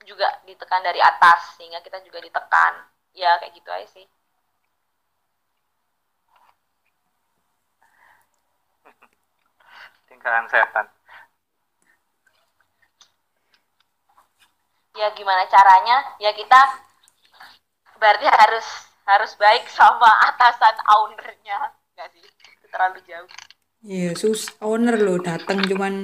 juga 0.06 0.28
ditekan 0.48 0.82
dari 0.84 1.00
atas 1.02 1.56
sehingga 1.58 1.80
kita 1.86 1.98
juga 2.06 2.20
ditekan. 2.22 2.74
Ya 3.16 3.36
kayak 3.42 3.54
gitu 3.58 3.70
aja 3.72 3.88
sih. 3.90 4.06
Tingkalan 10.08 10.48
setan. 10.50 10.86
Ya 15.00 15.08
gimana 15.16 15.48
caranya? 15.48 15.96
Ya 16.20 16.30
kita 16.36 16.60
berarti 18.00 18.24
harus 18.40 18.66
harus 19.04 19.32
baik 19.42 19.64
sama 19.68 20.08
atasan 20.32 20.76
ownernya 20.98 21.58
nggak 21.98 22.10
sih 22.14 22.22
itu 22.22 22.66
terlalu 22.70 23.02
jauh 23.10 23.30
Iya, 23.92 24.10
sus 24.22 24.40
owner 24.68 24.96
lo 25.06 25.14
datang 25.28 25.58
cuman 25.70 25.94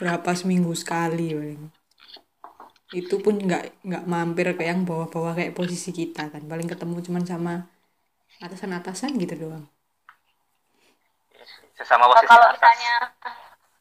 berapa 0.00 0.30
seminggu 0.40 0.72
sekali 0.82 1.26
paling. 1.38 1.62
Itu 3.00 3.14
pun 3.24 3.34
nggak 3.46 3.64
nggak 3.88 4.04
mampir 4.12 4.46
ke 4.58 4.62
yang 4.70 4.80
bawah-bawah 4.88 5.32
kayak 5.38 5.56
posisi 5.58 5.90
kita 6.00 6.22
kan. 6.32 6.42
Paling 6.50 6.68
ketemu 6.72 6.96
cuman 7.06 7.24
sama 7.30 7.54
atasan-atasan 8.44 9.10
gitu 9.22 9.34
doang. 9.48 9.64
sesama 11.78 12.06
Nah, 12.06 12.12
posisi 12.12 12.26
kalau 12.30 12.46
atas 12.46 12.54
misalnya 12.54 12.94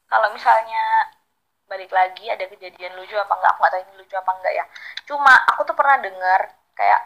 kalau 0.09 0.27
misalnya 0.33 0.83
balik 1.69 1.91
lagi 1.93 2.25
ada 2.29 2.45
kejadian 2.49 2.93
lucu 2.97 3.15
apa 3.17 3.33
enggak 3.37 3.51
aku 3.53 3.59
nggak 3.61 3.73
tahu 3.73 3.83
ini 3.85 3.93
lucu 4.01 4.15
apa 4.17 4.31
enggak 4.37 4.53
ya 4.59 4.65
cuma 5.09 5.33
aku 5.49 5.61
tuh 5.65 5.75
pernah 5.77 5.97
dengar 6.01 6.41
kayak 6.77 7.01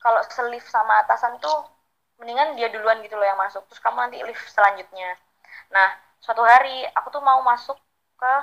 kalau 0.00 0.20
selif 0.28 0.64
sama 0.68 1.04
atasan 1.04 1.36
tuh 1.40 1.75
mendingan 2.20 2.56
dia 2.58 2.68
duluan 2.74 2.98
gitu 3.04 3.14
loh 3.18 3.26
yang 3.28 3.38
masuk 3.40 3.62
terus 3.68 3.80
kamu 3.84 3.96
nanti 4.08 4.18
lift 4.24 4.44
selanjutnya. 4.50 5.10
Nah 5.74 5.88
suatu 6.24 6.42
hari 6.44 6.86
aku 6.98 7.08
tuh 7.14 7.22
mau 7.24 7.40
masuk 7.44 7.76
ke 8.20 8.34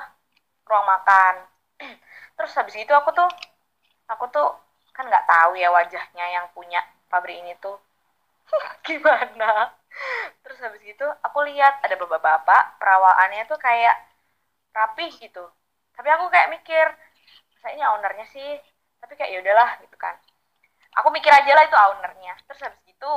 ruang 0.69 0.86
makan. 0.88 1.36
Terus 2.38 2.53
habis 2.57 2.75
itu 2.79 2.93
aku 2.93 3.09
tuh 3.13 3.29
aku 4.13 4.25
tuh 4.36 4.47
kan 4.95 5.05
nggak 5.09 5.25
tahu 5.27 5.51
ya 5.57 5.69
wajahnya 5.73 6.25
yang 6.36 6.45
punya 6.55 6.79
pabrik 7.12 7.38
ini 7.41 7.53
tuh 7.63 7.77
gimana. 8.88 9.71
Terus 10.43 10.59
habis 10.63 10.81
gitu 10.83 11.05
aku 11.25 11.39
lihat 11.49 11.81
ada 11.86 11.95
bapak-bapak 11.99 12.79
perawaannya 12.81 13.43
tuh 13.51 13.59
kayak 13.62 13.95
rapih 14.75 15.12
gitu. 15.21 15.45
Tapi 15.95 16.09
aku 16.09 16.25
kayak 16.33 16.51
mikir 16.55 16.86
saya 17.62 17.73
ini 17.77 17.83
ownernya 17.86 18.25
sih. 18.29 18.51
Tapi 19.01 19.13
kayak 19.19 19.31
ya 19.36 19.39
udahlah 19.43 19.69
gitu 19.83 19.97
kan. 19.99 20.15
Aku 21.01 21.09
mikir 21.13 21.31
aja 21.33 21.51
lah 21.57 21.63
itu 21.67 21.77
ownernya. 21.77 22.33
Terus 22.49 22.62
habis 22.69 22.81
gitu 22.88 23.13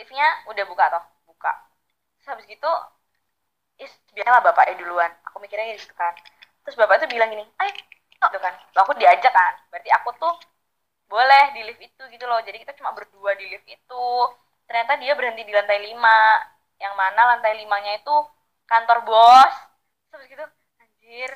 liftnya 0.00 0.26
udah 0.48 0.64
buka 0.64 0.84
toh? 0.88 1.04
Buka. 1.28 1.52
Terus 2.16 2.26
habis 2.32 2.46
gitu 2.48 2.72
is 3.76 3.92
biarlah 4.16 4.40
bapaknya 4.40 4.80
duluan. 4.80 5.12
Aku 5.28 5.36
mikirnya 5.44 5.76
gitu 5.76 5.92
kan. 5.92 6.16
Terus 6.64 6.76
bapak 6.80 7.04
itu 7.04 7.12
bilang 7.12 7.28
gini 7.28 7.44
ayo 7.44 7.72
gitu 7.76 8.38
kan. 8.40 8.54
Aku 8.80 8.96
diajak 8.96 9.32
kan. 9.32 9.54
Berarti 9.68 9.92
aku 9.92 10.16
tuh 10.16 10.34
boleh 11.12 11.52
di 11.52 11.60
lift 11.68 11.84
itu 11.84 12.02
gitu 12.08 12.24
loh. 12.24 12.40
Jadi 12.40 12.64
kita 12.64 12.72
cuma 12.80 12.96
berdua 12.96 13.36
di 13.36 13.44
lift 13.52 13.68
itu. 13.68 14.08
Ternyata 14.64 14.96
dia 14.96 15.12
berhenti 15.12 15.44
di 15.44 15.52
lantai 15.52 15.78
lima. 15.84 16.40
Yang 16.80 16.94
mana 16.96 17.20
lantai 17.36 17.60
limanya 17.60 17.92
itu 18.00 18.16
kantor 18.64 19.04
bos. 19.04 19.54
Terus 20.08 20.24
gitu 20.32 20.44
anjir 20.80 21.30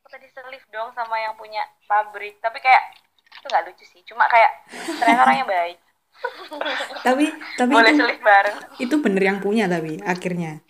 aku 0.00 0.08
tadi 0.08 0.26
selif 0.32 0.64
dong 0.72 0.96
sama 0.96 1.20
yang 1.20 1.36
punya 1.36 1.60
pabrik. 1.84 2.40
Tapi 2.40 2.64
kayak 2.64 2.96
itu 3.28 3.46
nggak 3.48 3.64
lucu 3.68 3.84
sih. 3.84 4.00
Cuma 4.08 4.24
kayak 4.28 4.64
ternyata 5.00 5.28
orangnya 5.28 5.44
baik 5.48 5.78
tapi 7.06 7.24
tapi 7.56 7.72
boleh 7.72 7.92
itu 7.92 8.04
selif 8.04 8.18
bareng. 8.20 8.56
itu 8.84 8.94
bener 9.04 9.22
yang 9.22 9.38
punya 9.44 9.64
tapi 9.70 10.00
akhirnya. 10.04 10.60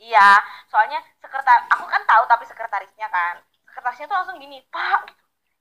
Iya 0.00 0.28
soalnya 0.70 0.98
sekretar 1.22 1.58
aku 1.74 1.84
kan 1.92 2.02
tahu 2.10 2.24
tapi 2.30 2.44
sekretarisnya 2.50 3.08
kan. 3.16 3.34
Sekretarisnya 3.68 4.06
tuh 4.10 4.16
langsung 4.18 4.36
gini 4.42 4.58
pak 4.74 5.00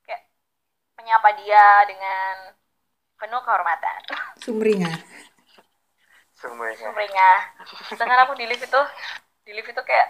kayak 0.06 0.21
menyapa 0.97 1.30
dia 1.39 1.65
dengan 1.91 2.36
penuh 3.19 3.41
kehormatan. 3.45 3.99
Sumringah. 4.43 4.97
Semuanya 6.39 6.75
sumringah. 6.80 7.38
Sedangkan 7.91 8.19
aku 8.23 8.34
di 8.39 8.45
lift 8.49 8.63
itu 8.63 8.82
di 9.45 9.52
lift 9.56 9.69
itu 9.73 9.82
kayak 9.89 10.08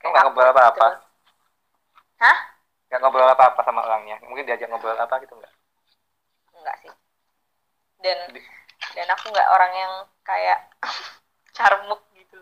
Kamu 0.00 0.10
nggak 0.12 0.24
ngobrol 0.26 0.50
apa-apa? 0.52 0.86
gitu. 0.96 1.06
hah? 2.22 2.38
Nggak 2.88 3.00
ngobrol 3.02 3.28
apa 3.34 3.44
apa 3.54 3.60
sama 3.66 3.80
orangnya? 3.86 4.16
Mungkin 4.28 4.44
diajak 4.48 4.68
ngobrol 4.70 4.98
apa 4.98 5.14
gitu 5.22 5.34
nggak? 5.38 5.52
Enggak 6.56 6.76
sih 6.82 6.92
dan 8.00 8.18
dan 8.96 9.06
aku 9.12 9.28
nggak 9.30 9.48
orang 9.52 9.72
yang 9.76 9.92
kayak 10.24 10.58
carmuk 11.56 12.00
gitu. 12.16 12.40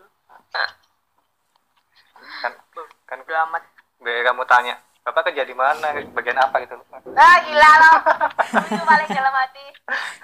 Kan 2.41 2.53
kan 3.07 3.17
Udah 3.23 3.45
amat. 3.51 3.63
Biar 3.99 4.23
kamu 4.31 4.47
tanya 4.47 4.79
bapak 5.03 5.31
kerja 5.31 5.43
di 5.43 5.55
mana? 5.57 5.91
Bagian 6.15 6.37
apa? 6.39 6.61
gitu. 6.63 6.75
Ah 7.17 7.37
gila 7.43 7.71
loh. 7.81 7.95
Itu 8.63 8.83
paling 8.85 9.09
dalam 9.11 9.33
hati. 9.33 9.65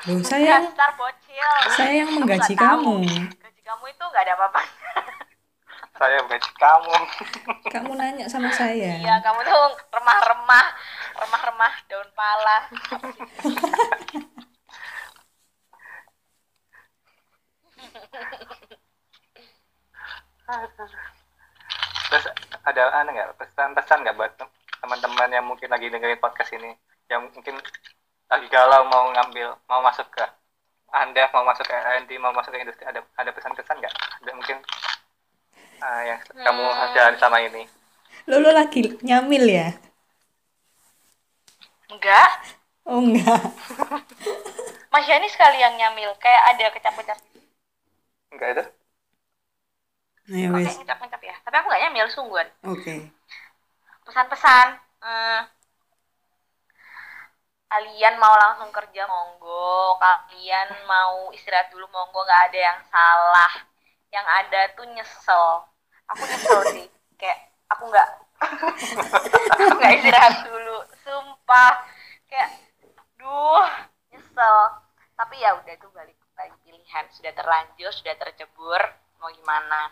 Loh 0.08 0.22
saya 0.24 0.62
bocil. 0.96 1.52
saya 1.74 1.92
yang 2.06 2.10
menggaji 2.16 2.54
kamu. 2.56 3.04
Gaji 3.42 3.62
kamu 3.66 3.84
itu 3.92 4.04
nggak 4.06 4.24
ada 4.24 4.34
apa-apa. 4.40 4.62
Saya 5.96 6.20
gaji 6.28 6.52
kamu. 6.60 6.96
Kamu 7.72 7.92
nanya 7.96 8.28
sama 8.28 8.52
saya. 8.52 9.00
Iya 9.00 9.16
kamu 9.24 9.48
tuh 9.48 9.80
remah-remah 9.96 10.68
remah-remah 11.16 11.74
daun 11.88 12.10
pala 12.12 12.58
terus 22.10 22.26
ada 22.64 22.82
aneh 23.02 23.12
nggak? 23.14 23.38
Pesan-pesan 23.38 24.06
nggak 24.06 24.16
buat 24.16 24.32
tem- 24.38 24.54
teman-teman 24.82 25.30
yang 25.32 25.46
mungkin 25.46 25.70
lagi 25.70 25.90
dengerin 25.90 26.22
podcast 26.22 26.54
ini? 26.54 26.72
Yang 27.10 27.34
mungkin 27.34 27.56
lagi 28.26 28.48
galau 28.50 28.86
mau 28.90 29.10
ngambil 29.14 29.58
mau 29.66 29.82
masuk 29.82 30.06
ke 30.10 30.26
anda 30.94 31.28
mau 31.34 31.44
masuk 31.44 31.66
ke 31.68 31.76
R&D 31.76 32.12
mau 32.18 32.32
masuk 32.32 32.54
ke 32.54 32.62
industri 32.62 32.86
ada 32.86 33.02
ada 33.18 33.30
pesan-pesan 33.34 33.78
nggak? 33.82 33.94
Ada 34.24 34.32
mungkin 34.34 34.58
ah, 35.82 36.02
yang 36.06 36.20
kamu 36.34 36.64
Hmm. 36.64 36.94
jalan 36.94 37.16
sama 37.18 37.38
ini. 37.42 37.66
Lo 38.26 38.40
lo 38.40 38.50
lagi 38.50 38.96
nyamil 39.02 39.46
ya? 39.46 39.70
Enggak 41.90 42.30
oh 42.86 43.02
enggak 43.02 43.42
Mas 44.94 45.06
Yani 45.06 45.28
sekali 45.28 45.60
yang 45.60 45.76
nyamil 45.76 46.14
kayak 46.18 46.56
ada 46.56 46.66
kecap-kecap 46.72 47.18
enggak 48.36 48.68
ayo 50.34 50.50
Kok 50.50 50.58
wes 50.58 50.66
kayak 50.66 50.78
ngecap-ngecap 50.82 51.22
ya. 51.22 51.36
Tapi 51.46 51.56
aku 51.62 51.68
nggak 51.70 51.82
nyamil 51.86 52.08
sungguhan. 52.10 52.48
Oke. 52.66 52.96
Pesan-pesan 54.06 54.68
eh, 55.06 55.42
kalian 57.70 58.16
mau 58.18 58.34
langsung 58.34 58.74
kerja 58.74 59.06
monggo. 59.06 60.02
Kalian 60.02 60.70
mau 60.90 61.30
istirahat 61.30 61.70
dulu 61.70 61.86
monggo. 61.94 62.26
Nggak 62.26 62.44
ada 62.50 62.60
yang 62.74 62.80
salah. 62.90 63.54
Yang 64.10 64.26
ada 64.26 64.60
tuh 64.74 64.86
nyesel. 64.90 65.48
Aku 66.10 66.22
nyesel 66.26 66.60
sih. 66.74 66.88
Kayak 67.22 67.40
aku 67.70 67.84
nggak 67.94 68.10
aku 69.54 69.66
nggak 69.78 69.94
istirahat 70.02 70.36
dulu. 70.42 70.78
Sumpah. 71.06 71.86
Kayak 72.26 72.50
duh 73.22 73.70
nyesel. 74.10 74.58
Tapi 75.14 75.36
ya 75.38 75.54
udah 75.54 75.74
itu 75.78 75.88
balik 75.94 76.18
pilihan 76.86 77.10
sudah 77.10 77.34
terlanjur 77.34 77.90
sudah 77.90 78.14
tercebur 78.14 78.78
mau 79.18 79.34
gimana? 79.34 79.90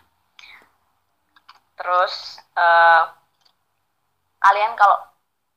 Terus 1.73 2.37
eh, 2.53 3.03
kalian 4.37 4.77
kalau 4.77 5.01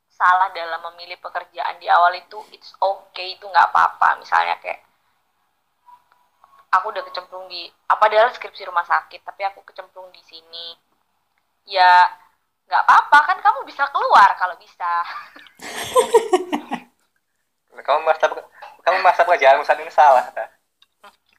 salah 0.09 0.49
dalam 0.57 0.81
memilih 0.91 1.21
pekerjaan 1.21 1.77
di 1.77 1.93
awal 1.93 2.17
itu 2.17 2.41
it's 2.57 2.73
okay 2.81 3.37
itu 3.37 3.45
nggak 3.45 3.69
apa-apa. 3.69 4.17
Misalnya 4.17 4.57
kayak 4.65 4.81
aku 6.73 6.89
udah 6.89 7.05
kecemplung 7.05 7.53
di 7.53 7.69
apa 7.85 8.09
adalah 8.09 8.33
skripsi 8.33 8.65
rumah 8.65 8.89
sakit 8.89 9.21
tapi 9.21 9.45
aku 9.45 9.61
kecemplung 9.61 10.09
di 10.17 10.25
sini. 10.25 10.73
Ya 11.69 12.17
nggak 12.65 12.81
apa-apa 12.81 13.19
kan 13.29 13.39
kamu 13.45 13.69
bisa 13.69 13.85
keluar 13.93 14.33
kalau 14.41 14.57
bisa. 14.57 14.93
Kamu 17.77 18.03
merasa 18.03 18.27
kamu 18.83 18.99
merasa 19.05 19.23
pekerjaan 19.23 19.61
saat 19.63 19.79
ini 19.85 19.93
salah? 19.93 20.25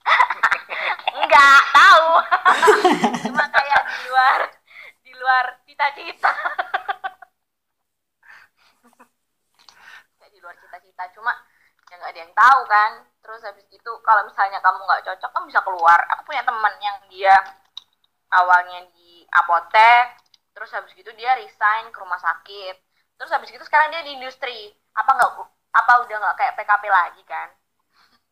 nggak 1.27 1.61
tahu. 1.73 2.09
Cuma 3.27 3.45
kayak 3.51 3.81
di 3.87 3.97
luar 4.09 4.39
di 5.03 5.11
luar 5.15 5.45
cita-cita. 5.65 6.31
Kayak 10.17 10.31
di 10.33 10.39
luar 10.41 10.55
cita-cita. 10.59 11.03
Cuma 11.15 11.31
ya 11.87 11.95
nggak 11.99 12.11
ada 12.11 12.21
yang 12.21 12.33
tahu 12.35 12.61
kan. 12.67 12.91
Terus 13.23 13.41
habis 13.43 13.65
itu 13.71 13.91
kalau 14.03 14.23
misalnya 14.27 14.59
kamu 14.63 14.79
nggak 14.83 15.03
cocok 15.07 15.29
kamu 15.31 15.45
bisa 15.51 15.61
keluar. 15.63 15.99
Aku 16.15 16.21
punya 16.27 16.43
teman 16.43 16.73
yang 16.81 16.97
dia 17.11 17.35
awalnya 18.31 18.83
di 18.91 19.23
apotek 19.31 20.19
terus 20.51 20.73
habis 20.73 20.89
gitu 20.97 21.13
dia 21.13 21.37
resign 21.37 21.93
ke 21.93 21.97
rumah 22.01 22.19
sakit. 22.19 22.75
Terus 23.17 23.31
habis 23.33 23.49
gitu 23.53 23.63
sekarang 23.65 23.93
dia 23.93 24.01
di 24.03 24.17
industri. 24.17 24.73
Apa 24.97 25.13
nggak 25.13 25.31
apa 25.77 25.93
udah 26.07 26.17
nggak 26.17 26.35
kayak 26.39 26.53
PKP 26.57 26.83
lagi 26.89 27.23
kan 27.27 27.49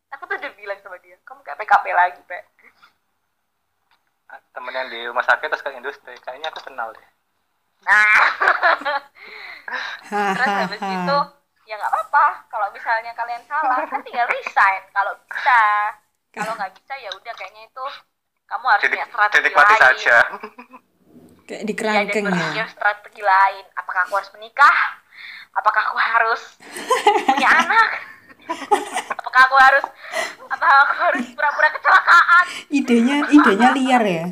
aku 0.08 0.22
tuh 0.24 0.36
udah 0.36 0.52
bilang 0.54 0.78
sama 0.80 0.96
dia 0.98 1.16
kamu 1.22 1.40
kayak 1.42 1.58
PKP 1.58 1.84
lagi 1.90 2.20
pe. 2.24 2.38
Temen 4.50 4.72
yang 4.72 4.88
di 4.88 5.06
rumah 5.06 5.22
sakit 5.22 5.46
terus 5.46 5.62
ke 5.62 5.70
industri 5.72 6.14
kayaknya 6.18 6.50
aku 6.50 6.60
kenal 6.62 6.90
deh. 6.90 7.08
Nah. 7.82 8.18
Terus 10.08 10.46
habis 10.48 10.80
itu 10.96 11.18
ya 11.66 11.74
nggak 11.74 11.90
apa-apa 11.90 12.24
kalau 12.46 12.66
misalnya 12.70 13.10
kalian 13.12 13.42
salah 13.44 13.82
kan 13.84 14.00
tinggal 14.02 14.26
resign. 14.26 14.82
Kalau 14.90 15.12
bisa 15.24 15.60
kalau 16.30 16.52
nggak 16.54 16.72
bisa 16.74 16.94
ya 16.96 17.10
udah 17.10 17.32
kayaknya 17.34 17.62
itu 17.64 17.84
kamu 18.46 18.64
harus 18.66 18.82
punya 18.84 19.06
strategi 19.06 19.42
titik 19.42 19.54
mati 19.54 19.72
lain. 19.72 19.82
saja. 19.82 20.16
Kayak 21.46 21.62
di 21.62 21.72
Iya, 21.72 21.78
kerangkeng 21.78 22.24
ya. 22.24 22.30
berpikir 22.30 22.66
strategi 22.68 23.22
lain. 23.22 23.64
Apakah 23.74 24.00
aku 24.02 24.14
harus 24.18 24.30
menikah? 24.34 24.76
Apakah 25.54 25.82
aku 25.88 25.98
harus 25.98 26.42
punya 27.26 27.48
anak 27.48 27.90
apakah 29.36 29.42
aku 29.46 29.56
harus 29.58 29.84
apakah 30.46 30.78
aku 30.86 30.94
harus 31.10 31.24
pura-pura 31.34 31.68
kecelakaan? 31.74 32.44
Idenya 32.70 33.16
idenya 33.28 33.68
liar 33.76 34.02
ya? 34.04 34.26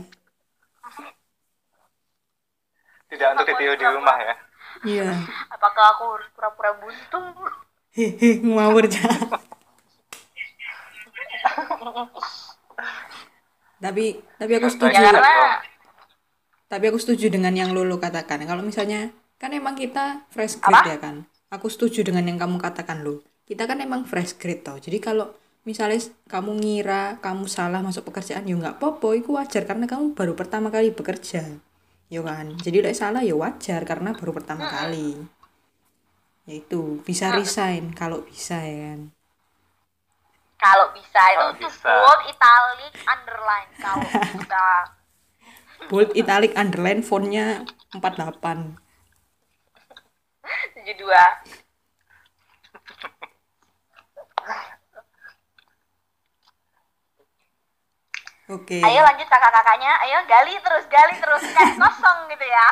Tidak 3.12 3.28
untuk 3.36 3.46
ditiru 3.46 3.74
di 3.78 3.86
rumah 3.86 4.16
ya? 4.18 4.34
Iya. 4.84 5.10
Apakah 5.52 5.84
aku 5.94 6.04
harus 6.18 6.28
pura-pura 6.34 6.70
buntung? 6.78 7.26
Hehe 7.94 8.42
ngawur 8.42 8.90
tapi 13.84 14.16
tapi 14.40 14.52
aku 14.56 14.68
setuju. 14.72 14.96
ya 14.96 15.12
karena 15.12 15.60
tapi 16.72 16.84
aku 16.88 16.98
setuju 16.98 17.28
dengan 17.28 17.52
yang 17.52 17.70
Lulu 17.76 18.00
katakan. 18.00 18.40
Kalau 18.48 18.64
misalnya 18.64 19.12
kan 19.36 19.52
emang 19.52 19.76
kita 19.76 20.24
fresh 20.32 20.56
grade 20.58 20.80
Apa? 20.80 20.88
ya 20.88 20.98
kan? 20.98 21.16
Aku 21.52 21.68
setuju 21.68 22.02
dengan 22.02 22.24
yang 22.24 22.40
kamu 22.40 22.56
katakan 22.58 23.04
lo 23.04 23.22
kita 23.44 23.68
kan 23.68 23.80
emang 23.80 24.08
fresh 24.08 24.40
grade 24.40 24.64
tau. 24.64 24.76
Jadi 24.80 24.98
kalau 25.00 25.32
misalnya 25.64 26.00
kamu 26.28 26.60
ngira 26.60 27.20
kamu 27.24 27.48
salah 27.48 27.80
masuk 27.80 28.08
pekerjaan 28.12 28.44
ya 28.44 28.56
nggak 28.56 28.80
popo 28.80 29.12
itu 29.12 29.36
wajar. 29.36 29.68
Karena 29.68 29.84
kamu 29.84 30.16
baru 30.16 30.32
pertama 30.32 30.68
kali 30.72 30.92
bekerja. 30.92 31.44
Ya 32.08 32.20
kan? 32.20 32.56
Jadi 32.60 32.84
udah 32.84 32.94
salah 32.96 33.22
ya 33.24 33.36
wajar 33.36 33.84
karena 33.84 34.16
baru 34.16 34.32
pertama 34.32 34.68
kali. 34.68 35.16
Yaitu 36.44 37.00
bisa 37.04 37.32
resign 37.32 37.92
kalau 37.96 38.24
bisa 38.24 38.60
ya 38.60 38.92
kan? 38.92 39.00
Kalau 40.60 40.86
bisa 40.96 41.20
itu 41.36 41.68
bold 41.84 42.20
italic 42.24 42.94
underline. 43.04 43.70
Kalau 43.76 44.08
bisa. 44.40 44.64
Bold 45.92 46.10
italic 46.16 46.56
underline 46.56 47.04
fontnya 47.04 47.68
48 47.92 48.80
72 50.74 51.04
Oke. 58.44 58.76
Okay. 58.76 58.84
Ayo 58.84 59.00
lanjut 59.00 59.24
kakak-kakaknya, 59.24 59.92
ayo 60.04 60.20
gali 60.28 60.52
terus, 60.60 60.84
gali 60.92 61.16
terus, 61.16 61.40
kayak 61.56 61.74
kosong 61.82 62.28
gitu 62.28 62.44
ya. 62.44 62.66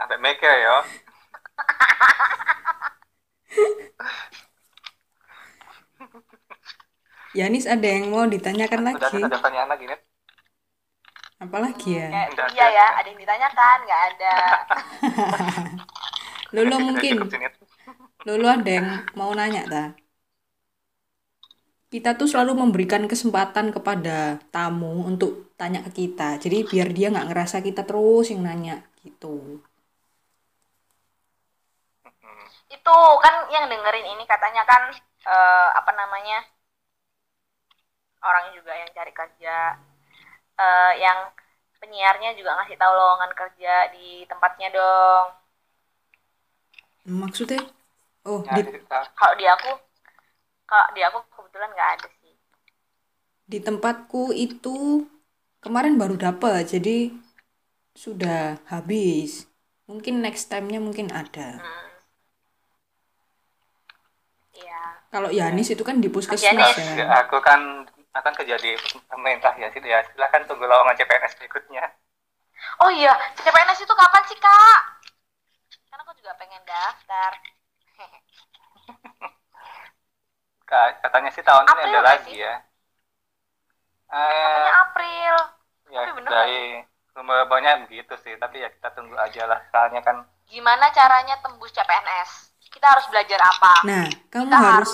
Sampai 0.00 0.16
make 0.24 0.40
ya. 0.40 0.80
Yanis 7.32 7.64
ada 7.68 7.84
yang 7.84 8.08
mau 8.12 8.24
ditanyakan 8.28 8.88
Sudah 8.88 8.96
lagi? 8.96 9.04
Sudah 9.04 9.28
ada 9.28 9.36
pertanyaan 9.36 9.68
lagi, 9.68 9.84
Nit. 9.88 10.00
Apalagi 11.44 11.90
ya? 11.98 12.08
Hmm, 12.08 12.32
ya 12.32 12.44
iya 12.56 12.66
ya, 12.72 12.86
ada 12.96 13.08
yang 13.08 13.20
ditanyakan, 13.20 13.76
nggak 13.84 14.02
ada. 14.16 14.34
Lolo 16.56 16.76
mungkin. 16.92 17.24
Cukup, 17.24 17.61
Lolo 18.26 18.46
ada 18.56 18.70
yang 18.78 18.88
mau 19.18 19.30
nanya 19.38 19.62
ta? 19.72 19.82
Kita 21.92 22.10
tuh 22.20 22.26
selalu 22.32 22.52
memberikan 22.62 23.02
kesempatan 23.12 23.66
kepada 23.76 24.16
tamu 24.54 24.92
untuk 25.10 25.32
tanya 25.60 25.80
ke 25.86 25.90
kita. 26.00 26.28
Jadi 26.42 26.58
biar 26.70 26.88
dia 26.96 27.06
nggak 27.12 27.28
ngerasa 27.30 27.56
kita 27.66 27.82
terus 27.88 28.26
yang 28.32 28.42
nanya 28.48 28.76
gitu. 29.04 29.34
Itu 32.76 32.96
kan 33.24 33.34
yang 33.54 33.64
dengerin 33.70 34.06
ini 34.16 34.24
katanya 34.26 34.62
kan 34.66 34.82
eh, 35.26 35.68
apa 35.78 35.90
namanya 35.94 36.42
orang 38.28 38.46
juga 38.56 38.72
yang 38.80 38.90
cari 38.96 39.12
kerja, 39.12 39.56
eh, 40.60 40.92
yang 41.04 41.18
penyiarnya 41.82 42.30
juga 42.38 42.50
ngasih 42.62 42.76
tahu 42.80 42.92
lowongan 42.94 43.32
kerja 43.40 43.74
di 43.94 44.24
tempatnya 44.30 44.68
dong. 44.72 45.26
Maksudnya? 47.06 47.62
Oh, 48.24 48.42
Ya, 48.46 48.54
di, 48.54 48.62
Kalau 49.18 49.34
di 49.40 49.46
aku, 49.46 49.70
kalau 50.70 50.88
di 50.94 51.00
aku 51.06 51.18
kebetulan 51.34 51.70
nggak 51.74 51.90
ada 51.98 52.08
sih. 52.20 52.34
di 53.52 53.58
tempatku 53.60 54.32
itu 54.32 55.04
kemarin 55.62 55.94
baru 56.00 56.16
dapet, 56.18 56.62
jadi 56.74 57.10
sudah 57.94 58.58
habis. 58.72 59.46
Mungkin 59.90 60.24
next 60.24 60.48
time-nya 60.48 60.80
mungkin 60.80 61.10
ada. 61.12 61.60
Hmm. 61.60 61.88
Iya. 64.56 64.82
Kalau 65.12 65.28
Yanis 65.28 65.68
itu 65.74 65.82
kan 65.84 66.00
di 66.00 66.08
puskesmas 66.08 66.72
ya. 66.78 67.04
Ya, 67.04 67.06
aku 67.24 67.36
kan 67.44 67.84
akan 68.12 68.32
kerja 68.36 68.56
di 68.60 68.76
pemerintah 69.08 69.52
ya, 69.56 69.68
sih 69.72 69.80
ya 69.84 70.04
silahkan 70.12 70.44
tunggu 70.48 70.64
lowongan 70.68 70.96
CPNS 70.96 71.34
berikutnya. 71.40 71.84
Oh 72.84 72.90
iya, 72.92 73.12
CPNS 73.36 73.80
itu 73.84 73.94
kapan 73.96 74.22
sih 74.28 74.38
kak? 74.40 74.80
Kan 75.90 75.98
aku 76.02 76.12
juga 76.20 76.32
pengen 76.40 76.62
daftar. 76.64 77.32
Ka- 80.64 80.94
Katanya 81.00 81.30
sih 81.30 81.42
tahun 81.42 81.62
ini 81.62 81.70
April 81.70 81.84
ada 81.84 81.90
nggak 81.92 82.04
lagi 82.06 82.30
sih? 82.30 82.40
ya. 82.40 82.54
Katanya 84.06 84.42
Eh, 84.52 84.68
April. 84.78 85.34
ya 85.86 85.98
tapi 85.98 86.10
bener 86.14 86.30
dari 86.30 86.60
rumah-rumahnya 87.12 87.72
begitu 87.84 88.14
sih, 88.18 88.34
tapi 88.36 88.56
ya 88.58 88.68
kita 88.70 88.88
tunggu 88.90 89.12
aja 89.14 89.44
lah. 89.46 89.60
Soalnya 89.68 90.00
kan 90.00 90.16
Gimana 90.44 90.88
caranya 90.90 91.36
tembus 91.38 91.68
CPNS? 91.70 92.30
Kita 92.66 92.86
harus 92.88 93.04
belajar 93.06 93.40
apa? 93.42 93.72
Nah, 93.84 94.04
kamu 94.28 94.48
kita 94.48 94.58
harus 94.58 94.90
harus 94.90 94.92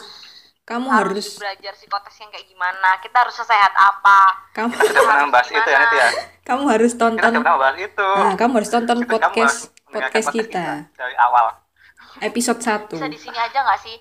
kamu 0.62 0.86
harus 0.88 1.24
harus 1.24 1.28
belajar 1.36 1.72
psikotes 1.72 2.14
yang 2.16 2.28
kayak 2.28 2.46
gimana. 2.46 2.90
Kita 2.98 3.16
harus 3.16 3.34
sesehat 3.34 3.72
apa? 3.72 4.20
kamu 4.52 4.70
kita 4.72 5.00
pernah 5.00 5.14
harus 5.16 5.32
bahas 5.32 5.48
itu 5.48 5.68
ya 5.68 5.78
itu 5.80 5.96
ya. 5.96 6.08
kamu 6.44 6.62
harus 6.68 6.92
Kita 6.92 7.00
tonton 7.00 7.18
sudah 7.24 7.40
pernah 7.40 7.56
bahas 7.56 7.76
itu. 7.80 8.08
nah, 8.12 8.32
kamu 8.34 8.52
harus 8.54 8.68
tonton 8.68 8.98
Kita- 8.98 9.06
kamu 9.08 9.14
podcast 9.16 9.38
harus 9.38 9.86
mendengarkan 9.88 10.10
podcast 10.10 10.28
kita 10.30 10.64
dari 10.94 11.14
awal. 11.16 11.46
Episode 12.20 12.60
1 12.60 12.96
Bisa 12.96 13.08
di 13.08 13.18
sini 13.18 13.38
aja 13.38 13.58
nggak 13.62 13.80
sih? 13.80 13.96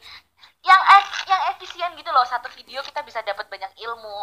Yang 0.64 0.82
ef- 1.00 1.24
yang 1.26 1.42
efisien 1.56 1.90
gitu 1.96 2.10
loh. 2.12 2.26
Satu 2.28 2.48
video 2.52 2.80
kita 2.84 3.00
bisa 3.02 3.20
dapat 3.24 3.48
banyak 3.48 3.72
ilmu. 3.78 4.18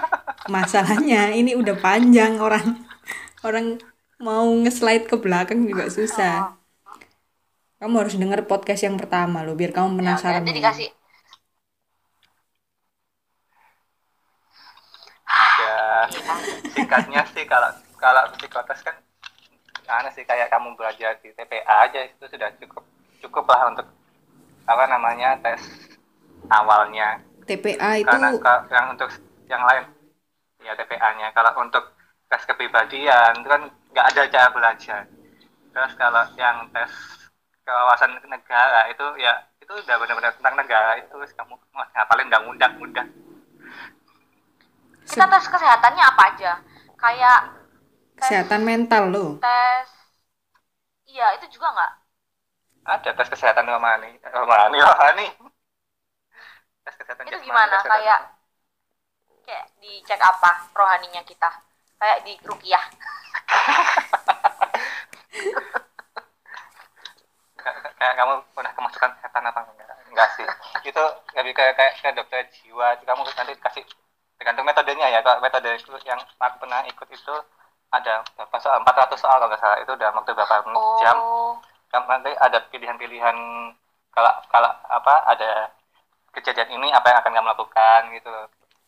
masalahnya 0.54 1.30
ini 1.32 1.54
udah 1.54 1.76
panjang 1.78 2.42
orang 2.42 2.82
orang 3.42 3.78
mau 4.18 4.46
nge-slide 4.62 5.06
ke 5.06 5.16
belakang 5.18 5.62
juga 5.66 5.86
susah 5.86 6.54
kamu 7.78 7.94
harus 7.98 8.14
denger 8.18 8.46
podcast 8.46 8.82
yang 8.86 8.94
pertama 8.98 9.42
loh 9.42 9.54
biar 9.54 9.70
kamu 9.70 9.90
Ya 9.94 9.98
penasaran 10.02 10.42
Jadi 10.42 10.58
dulu. 10.58 10.66
kasih 10.66 10.88
Ya 15.62 15.76
singkatnya 16.74 17.22
sih 17.32 17.44
kalau 17.46 17.70
kalau 17.96 18.22
psikotes 18.34 18.80
kan 18.82 18.96
aneh 19.88 20.12
sih 20.14 20.24
kayak 20.24 20.48
kamu 20.50 20.74
belajar 20.78 21.18
di 21.22 21.30
TPA 21.34 21.86
aja 21.86 22.00
itu 22.06 22.24
sudah 22.26 22.50
cukup 22.58 22.84
cukup 23.22 23.44
lah 23.48 23.70
untuk 23.70 23.86
apa 24.66 24.84
namanya 24.90 25.38
tes 25.42 25.62
awalnya. 26.50 27.20
TPA 27.46 27.98
itu 27.98 28.06
karena 28.06 28.28
ka- 28.38 28.64
yang 28.70 28.86
untuk 28.94 29.10
yang 29.50 29.62
lain 29.66 29.84
ya 30.62 30.72
TPA-nya 30.78 31.28
kalau 31.34 31.52
untuk 31.58 31.84
tes 32.30 32.42
kepribadian 32.46 33.42
itu 33.42 33.48
kan 33.50 33.62
nggak 33.92 34.06
ada 34.14 34.22
cara 34.30 34.48
belajar. 34.54 35.00
Terus 35.72 35.92
kalau 35.98 36.24
yang 36.38 36.56
tes 36.70 36.92
kewawasan 37.62 38.18
negara 38.26 38.90
itu 38.90 39.06
ya 39.22 39.32
itu 39.62 39.72
udah 39.72 39.96
benar-benar 39.98 40.32
tentang 40.38 40.54
negara 40.58 40.98
itu. 40.98 41.16
Kamu 41.38 41.54
ngapalin 41.72 42.26
undang-undang 42.30 42.72
mudah 42.78 43.06
Kita 45.02 45.24
tes 45.28 45.44
kesehatannya 45.50 46.02
apa 46.02 46.22
aja? 46.32 46.52
Kayak 46.96 47.40
tes, 48.16 48.30
kesehatan 48.30 48.62
mental 48.64 49.04
loh 49.10 49.30
tes 49.42 49.88
Iya, 51.10 51.26
itu 51.36 51.46
juga 51.54 51.66
nggak? 51.74 51.90
Ada 52.82 53.10
tes 53.14 53.28
kesehatan 53.30 53.66
rohani 53.70 54.10
rohani 54.26 54.78
rohani 54.82 55.26
tes 56.84 56.94
kesehatan 56.98 57.24
Itu 57.30 57.38
jasmani, 57.38 57.46
gimana? 57.46 57.76
kesehatan- 57.78 57.90
Kayak 58.02 58.20
kayak 59.46 59.66
dicek 59.82 60.20
apa 60.22 60.50
rohaninya 60.74 61.22
kita? 61.26 61.50
Kayak 62.00 62.18
di 62.26 62.32
rukiah. 62.42 62.84
Kayak- 67.98 68.16
kamu 68.18 68.34
pernah 68.56 68.72
kemasukan 68.74 69.10
setan 69.22 69.44
apa 69.46 69.60
enggak? 69.62 69.96
Enggak 70.10 70.28
sih. 70.36 70.46
Itu 70.90 71.02
lebih 71.38 71.52
kayak 71.54 71.74
kayak 71.78 71.92
ke 72.02 72.08
dokter 72.18 72.42
jiwa. 72.50 72.98
Kamu 73.06 73.22
nanti 73.22 73.54
kasih 73.62 73.84
tergantung 74.38 74.66
metodenya 74.66 75.06
ya. 75.14 75.20
Kalau 75.22 75.38
metode 75.38 75.70
itu 75.78 75.92
yang 76.02 76.18
aku 76.42 76.56
pernah 76.66 76.82
ikut 76.90 77.08
itu 77.08 77.34
ada 77.92 78.24
berapa 78.34 78.56
soal? 78.58 78.80
400 78.82 79.18
soal 79.20 79.36
kalau 79.38 79.48
nggak 79.52 79.62
salah. 79.62 79.78
Itu 79.84 79.92
udah 79.94 80.08
waktu 80.10 80.30
berapa 80.34 80.54
jam? 80.98 81.16
Oh, 81.16 81.54
kamu 81.92 82.06
nanti 82.08 82.32
ada 82.40 82.58
pilihan-pilihan 82.72 83.36
kalau 84.10 84.32
kalau 84.48 84.70
apa 84.88 85.14
ada 85.28 85.50
kejadian 86.32 86.80
ini 86.80 86.88
apa 86.90 87.12
yang 87.12 87.18
akan 87.20 87.32
kamu 87.36 87.48
lakukan 87.52 88.00
gitu 88.16 88.32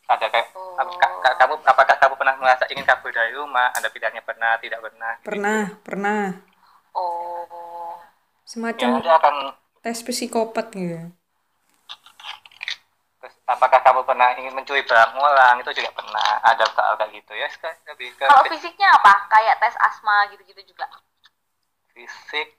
ada 0.04 0.26
kayak 0.28 0.48
Oh. 0.56 0.74
ka- 0.76 1.16
ka- 1.22 1.36
kamu 1.38 1.54
apakah 1.64 1.96
kamu 1.96 2.14
pernah 2.18 2.34
merasa 2.36 2.64
ingin 2.68 2.82
kabur 2.82 3.14
dari 3.14 3.30
rumah 3.32 3.70
ada 3.70 3.86
pilihannya 3.88 4.20
pernah 4.26 4.58
tidak 4.58 4.82
pernah 4.82 5.12
pernah 5.22 5.62
pernah 5.86 6.22
oh. 6.92 7.94
ya 7.94 8.48
semacam 8.48 8.88
dia 9.00 9.14
akan 9.16 9.34
tes 9.80 10.00
psikopat 10.02 10.66
gitu 10.74 10.98
Terus, 13.20 13.40
apakah 13.48 13.80
kamu 13.80 14.04
pernah 14.04 14.36
ingin 14.36 14.52
mencuri 14.52 14.84
barang 14.84 15.16
orang? 15.16 15.56
Itu 15.64 15.72
juga 15.72 15.96
pernah 15.96 16.44
ada 16.44 16.60
soal 16.76 16.92
kayak 17.00 17.08
gitu 17.24 17.32
ya. 17.32 17.48
Sekarang 17.48 17.80
lebih 17.88 18.12
ke 18.20 18.28
Kalau 18.28 18.44
fisiknya 18.52 18.88
apa? 18.92 19.16
Kayak 19.32 19.64
tes 19.64 19.72
asma 19.80 20.28
gitu-gitu 20.28 20.60
juga. 20.68 20.84
fisik 21.96 22.52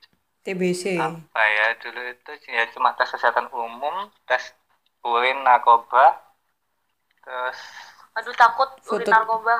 TBC 0.46 0.94
apa 0.94 1.42
ya 1.42 1.66
dulu 1.76 2.00
itu 2.06 2.30
ya 2.46 2.62
cuma 2.70 2.94
tes 2.94 3.10
kesehatan 3.10 3.50
umum, 3.50 4.06
tes 4.24 4.54
urin 5.02 5.42
narkoba, 5.42 6.14
terus 7.20 7.58
Aduh 8.14 8.32
takut 8.32 8.70
Foto- 8.80 8.96
urin 8.96 9.10
narkoba. 9.10 9.56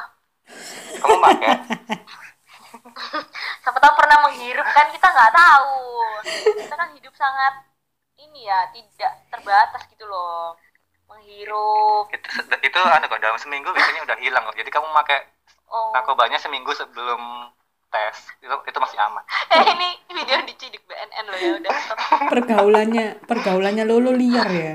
kamu 0.96 1.14
pakai 1.18 1.50
Siapa 3.62 3.76
tahu 3.76 3.92
pernah 3.96 4.16
menghirup 4.22 4.64
kan 4.64 4.86
kita 4.88 5.06
nggak 5.06 5.32
tahu. 5.32 5.76
Kita 6.56 6.72
kan 6.72 6.88
hidup 6.94 7.12
sangat 7.12 7.52
ini 8.16 8.46
ya 8.46 8.70
tidak 8.70 9.12
terbatas 9.28 9.82
gitu 9.90 10.04
loh. 10.06 10.54
Menghirup. 11.06 12.06
itu 12.10 12.26
itu 12.62 12.78
anu 12.78 13.04
kok 13.06 13.18
dalam 13.18 13.36
seminggu 13.36 13.68
biasanya 13.70 14.00
udah 14.06 14.16
hilang 14.18 14.42
kok. 14.44 14.56
Jadi 14.56 14.70
kamu 14.70 14.86
pakai 14.94 15.18
Oh. 15.66 15.90
narkobanya 15.90 16.38
seminggu 16.38 16.70
sebelum 16.70 17.50
tes 17.92 18.16
itu 18.42 18.54
itu 18.66 18.78
masih 18.82 18.98
aman. 18.98 19.24
Eh 19.54 19.64
ini 19.72 19.88
video 20.12 20.38
dicidik 20.44 20.82
BNN 20.86 21.24
loh 21.30 21.38
ya 21.38 21.50
udah 21.62 21.74
pergaulannya 22.28 23.06
pergaulannya 23.24 23.84
lolo 23.86 24.12
liar 24.12 24.50
ya 24.50 24.74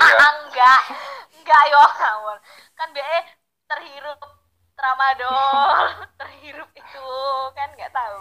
ya, 0.00 0.16
Ah, 0.16 0.32
enggak. 0.46 0.80
Enggak 1.36 1.62
yo 1.68 1.82
ngawur. 1.82 2.36
Kan 2.78 2.88
BE 2.96 3.18
terhirup 3.68 4.20
tramadol, 4.74 5.84
terhirup 6.20 6.70
itu 6.72 7.08
kan 7.56 7.68
nggak 7.76 7.92
tahu. 7.92 8.20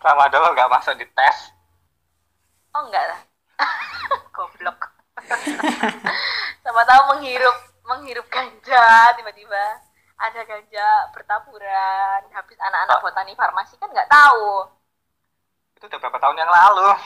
tramadol 0.00 0.52
nggak 0.52 0.72
masuk 0.72 0.94
di 1.00 1.06
tes. 1.16 1.52
Oh 2.76 2.82
enggak 2.88 3.04
lah. 3.08 3.20
Goblok. 4.36 4.80
Siapa 6.64 6.82
tahu 6.88 7.02
menghirup 7.16 7.56
menghirup 7.84 8.26
ganja 8.32 9.12
tiba-tiba 9.16 9.64
ada 10.16 10.40
ganja 10.48 10.88
bertaburan 11.12 12.20
habis 12.32 12.58
anak-anak 12.58 12.98
ah. 12.98 13.02
botani 13.02 13.32
farmasi 13.36 13.76
kan 13.76 13.92
nggak 13.92 14.08
tahu. 14.08 14.68
Itu 15.76 15.84
udah 15.90 15.98
berapa 16.00 16.18
tahun 16.18 16.40
yang 16.40 16.50
lalu. 16.52 16.88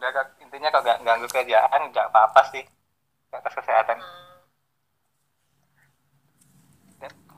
Udah 0.00 0.32
intinya 0.40 0.72
kalau 0.72 0.80
nggak 0.80 1.04
ganggu 1.04 1.28
kerjaan 1.28 1.92
nggak 1.92 2.08
apa-apa 2.08 2.40
sih. 2.56 2.64
Atas 3.36 3.52
kesehatan. 3.52 4.00
Hmm. 4.00 4.30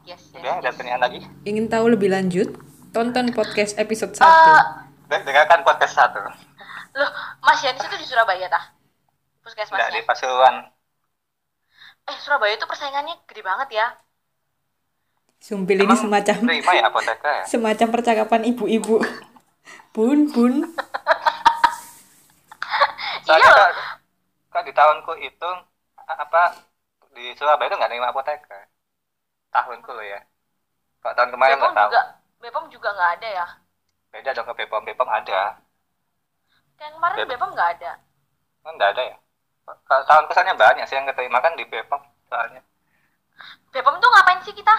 Yes, 0.03 0.35
udah 0.35 0.59
yes, 0.59 0.63
ada 0.67 0.71
pertanyaan 0.75 1.03
lagi? 1.03 1.19
Ingin 1.47 1.71
tahu 1.71 1.91
lebih 1.95 2.11
lanjut? 2.11 2.55
Tonton 2.91 3.31
podcast 3.31 3.79
episode 3.79 4.13
eh, 4.13 4.21
1 4.21 4.27
uh, 4.27 5.23
dengarkan 5.25 5.65
podcast 5.65 5.95
1 5.97 6.52
loh 6.97 7.11
Mas 7.41 7.61
Yanis 7.65 7.85
itu 7.85 7.97
di 7.97 8.07
Surabaya 8.07 8.47
tah? 8.49 8.65
Puskesmasnya? 9.43 9.89
Enggak, 9.89 9.91
di 9.97 10.01
Pasuruan. 10.07 10.55
Eh, 12.07 12.17
Surabaya 12.23 12.55
itu 12.55 12.67
persaingannya 12.67 13.15
gede 13.27 13.43
banget 13.43 13.69
ya. 13.73 13.87
Sumpil 15.43 15.83
ini 15.83 15.95
semacam 15.99 16.37
ya, 16.55 16.87
ya? 16.87 16.87
Semacam 17.51 17.89
percakapan 17.91 18.47
ibu-ibu. 18.55 19.03
Bun, 19.91 20.31
bun. 20.31 20.55
Iya. 23.23 23.39
Kak, 23.39 23.73
kak, 24.53 24.63
di 24.67 24.73
tahunku 24.77 25.15
itu 25.25 25.51
apa 26.05 26.53
di 27.17 27.33
Surabaya 27.33 27.71
itu 27.71 27.77
nggak 27.81 27.91
ada 27.97 28.11
apoteka. 28.13 28.59
Tahunku 29.49 29.91
loh 29.95 30.05
ya. 30.05 30.21
Kalau 31.01 31.15
tahun 31.17 31.31
kemarin 31.33 31.57
nggak 31.57 31.73
tahu. 31.73 31.89
Juga, 31.89 32.03
Bepom 32.43 32.65
juga 32.69 32.89
nggak 32.93 33.11
ada 33.17 33.29
ya? 33.31 33.47
Beda 34.13 34.31
dong 34.37 34.47
ke 34.53 34.55
Bepom. 34.59 34.83
Bepom 34.85 35.09
ada 35.09 35.62
yang 36.83 36.93
kemarin 36.99 37.17
Bep- 37.23 37.31
Bepom 37.31 37.51
nggak 37.55 37.71
ada. 37.79 37.93
Kan 38.67 38.73
nggak 38.75 38.91
ada 38.99 39.03
ya. 39.15 39.17
Tahun 39.87 40.27
kesannya 40.27 40.55
banyak 40.59 40.85
sih 40.91 40.99
yang 40.99 41.07
keterima 41.07 41.39
kan 41.39 41.55
di 41.55 41.63
Bepom 41.63 42.03
soalnya. 42.27 42.63
Bepom 43.71 43.95
tuh 44.03 44.11
ngapain 44.11 44.43
sih 44.43 44.55
kita? 44.55 44.75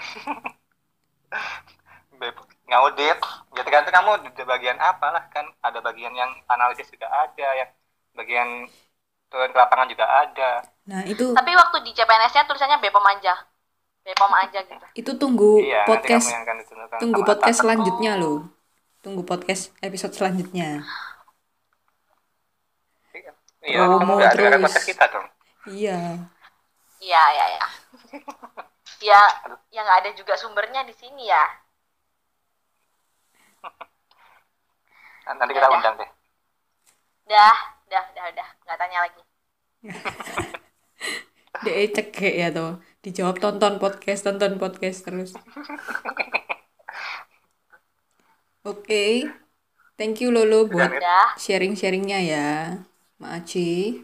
Bepom 2.20 2.46
ngaudit. 2.64 3.18
Ya 3.52 3.62
tergantung 3.66 3.92
kamu 3.92 4.10
di 4.24 4.44
bagian 4.48 4.80
apa 4.80 5.12
lah 5.12 5.24
kan. 5.28 5.44
Ada 5.60 5.84
bagian 5.84 6.16
yang 6.16 6.32
analisis 6.48 6.88
juga 6.88 7.12
ada, 7.12 7.48
yang 7.52 7.68
bagian 8.16 8.48
turun 9.30 9.52
ke 9.52 9.58
lapangan 9.60 9.86
juga 9.86 10.08
ada. 10.08 10.64
Nah, 10.90 11.06
itu 11.06 11.36
Tapi 11.36 11.52
waktu 11.54 11.76
di 11.86 11.92
CPNS-nya 11.94 12.48
tulisannya 12.48 12.80
Bepom 12.80 13.04
aja. 13.04 13.36
Bepom 14.00 14.32
aja 14.32 14.64
gitu. 14.64 14.86
itu 14.96 15.10
tunggu 15.20 15.60
iya, 15.60 15.84
podcast 15.84 16.24
nanti 16.24 16.24
kamu 16.24 16.32
yang 16.32 16.44
akan 16.48 16.56
ditentukan 16.56 16.98
tunggu 17.04 17.20
podcast 17.20 17.58
selanjutnya 17.60 18.12
loh. 18.16 18.38
Tunggu 19.04 19.22
podcast 19.28 19.62
episode 19.84 20.16
selanjutnya. 20.16 20.88
Iya, 23.70 23.78
kamu 23.86 23.96
Promo 23.98 24.12
nggak 24.18 24.32
ada 24.34 24.36
terus. 24.36 24.62
podcast 24.66 24.88
kita 24.90 25.04
dong. 25.08 25.26
Iya. 25.70 25.98
Iya, 27.00 27.22
iya, 27.32 27.44
iya. 27.54 27.64
Ya, 29.00 29.20
yang 29.72 29.84
nggak 29.86 30.00
ada 30.04 30.10
juga 30.12 30.34
sumbernya 30.36 30.84
di 30.84 30.92
sini 30.92 31.30
ya. 31.30 31.44
Nanti 35.30 35.52
kita 35.54 35.70
Yaudah. 35.70 35.78
undang 35.78 35.94
deh. 36.02 36.10
Dah, 37.30 37.56
dah, 37.86 38.04
dah, 38.12 38.26
dah. 38.34 38.48
Nggak 38.66 38.78
tanya 38.82 38.98
lagi. 39.06 39.22
Dia 41.64 41.86
cekek 41.92 42.34
ya 42.34 42.48
tuh. 42.50 42.82
Dijawab 43.00 43.38
tonton 43.38 43.78
podcast, 43.78 44.26
tonton 44.26 44.58
podcast 44.58 45.06
terus. 45.06 45.30
Oke. 48.70 49.24
Thank 50.00 50.24
you 50.24 50.32
Lolo 50.32 50.64
buat 50.64 50.96
Dah. 50.96 51.36
sharing-sharingnya 51.36 52.18
ya. 52.24 52.48
Ma 53.20 53.36
Aci. 53.36 54.00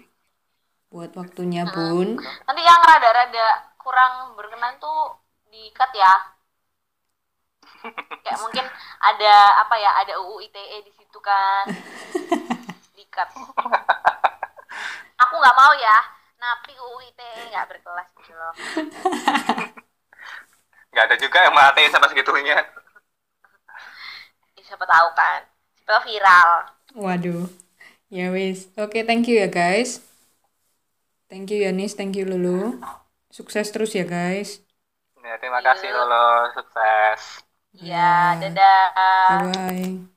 Buat 0.92 1.16
waktunya 1.16 1.64
Bun. 1.64 2.20
Nanti 2.20 2.62
yang 2.62 2.80
rada-rada 2.84 3.72
kurang 3.80 4.36
berkenan 4.36 4.76
tuh 4.76 5.16
di-cut 5.48 5.88
ya. 5.96 6.14
Kayak 8.24 8.38
mungkin 8.44 8.64
ada 9.00 9.34
apa 9.64 9.74
ya, 9.80 9.90
ada 10.04 10.20
UU 10.20 10.44
ITE 10.44 10.84
di 10.84 10.92
situ 10.92 11.18
kan. 11.24 11.64
Di-cut. 12.96 13.28
Aku 15.16 15.34
nggak 15.40 15.56
mau 15.56 15.72
ya. 15.80 15.96
Napi 16.36 16.76
UU 16.76 16.98
ITE 17.08 17.56
nggak 17.56 17.66
berkelas 17.72 18.08
gitu 18.20 18.36
loh. 18.36 18.52
Nggak 20.96 21.12
ada 21.12 21.16
juga 21.20 21.44
yang 21.44 21.52
matiin 21.52 21.92
sampai 21.92 22.08
segitunya. 22.08 22.56
Ya, 24.56 24.62
siapa 24.64 24.88
tahu 24.88 25.08
kan. 25.12 25.44
Siapa 25.84 26.00
viral. 26.08 26.50
Waduh. 26.96 27.65
Ya 28.10 28.30
wis. 28.34 28.68
Oke, 28.78 29.04
thank 29.06 29.28
you 29.28 29.36
ya 29.42 29.46
guys. 29.46 30.00
Thank 31.30 31.50
you 31.50 31.58
Yanis, 31.62 31.94
thank 31.98 32.16
you 32.16 32.24
Lulu. 32.26 32.82
Sukses 33.30 33.70
terus 33.74 33.94
ya 33.94 34.04
guys. 34.06 34.62
Ya, 35.26 35.34
terima 35.40 35.60
kasih 35.66 35.88
Lolo, 35.96 36.16
sukses. 36.56 37.22
Iya, 37.76 37.96
dadah. 38.40 38.80
Bye 39.28 39.38
bye. 39.38 40.15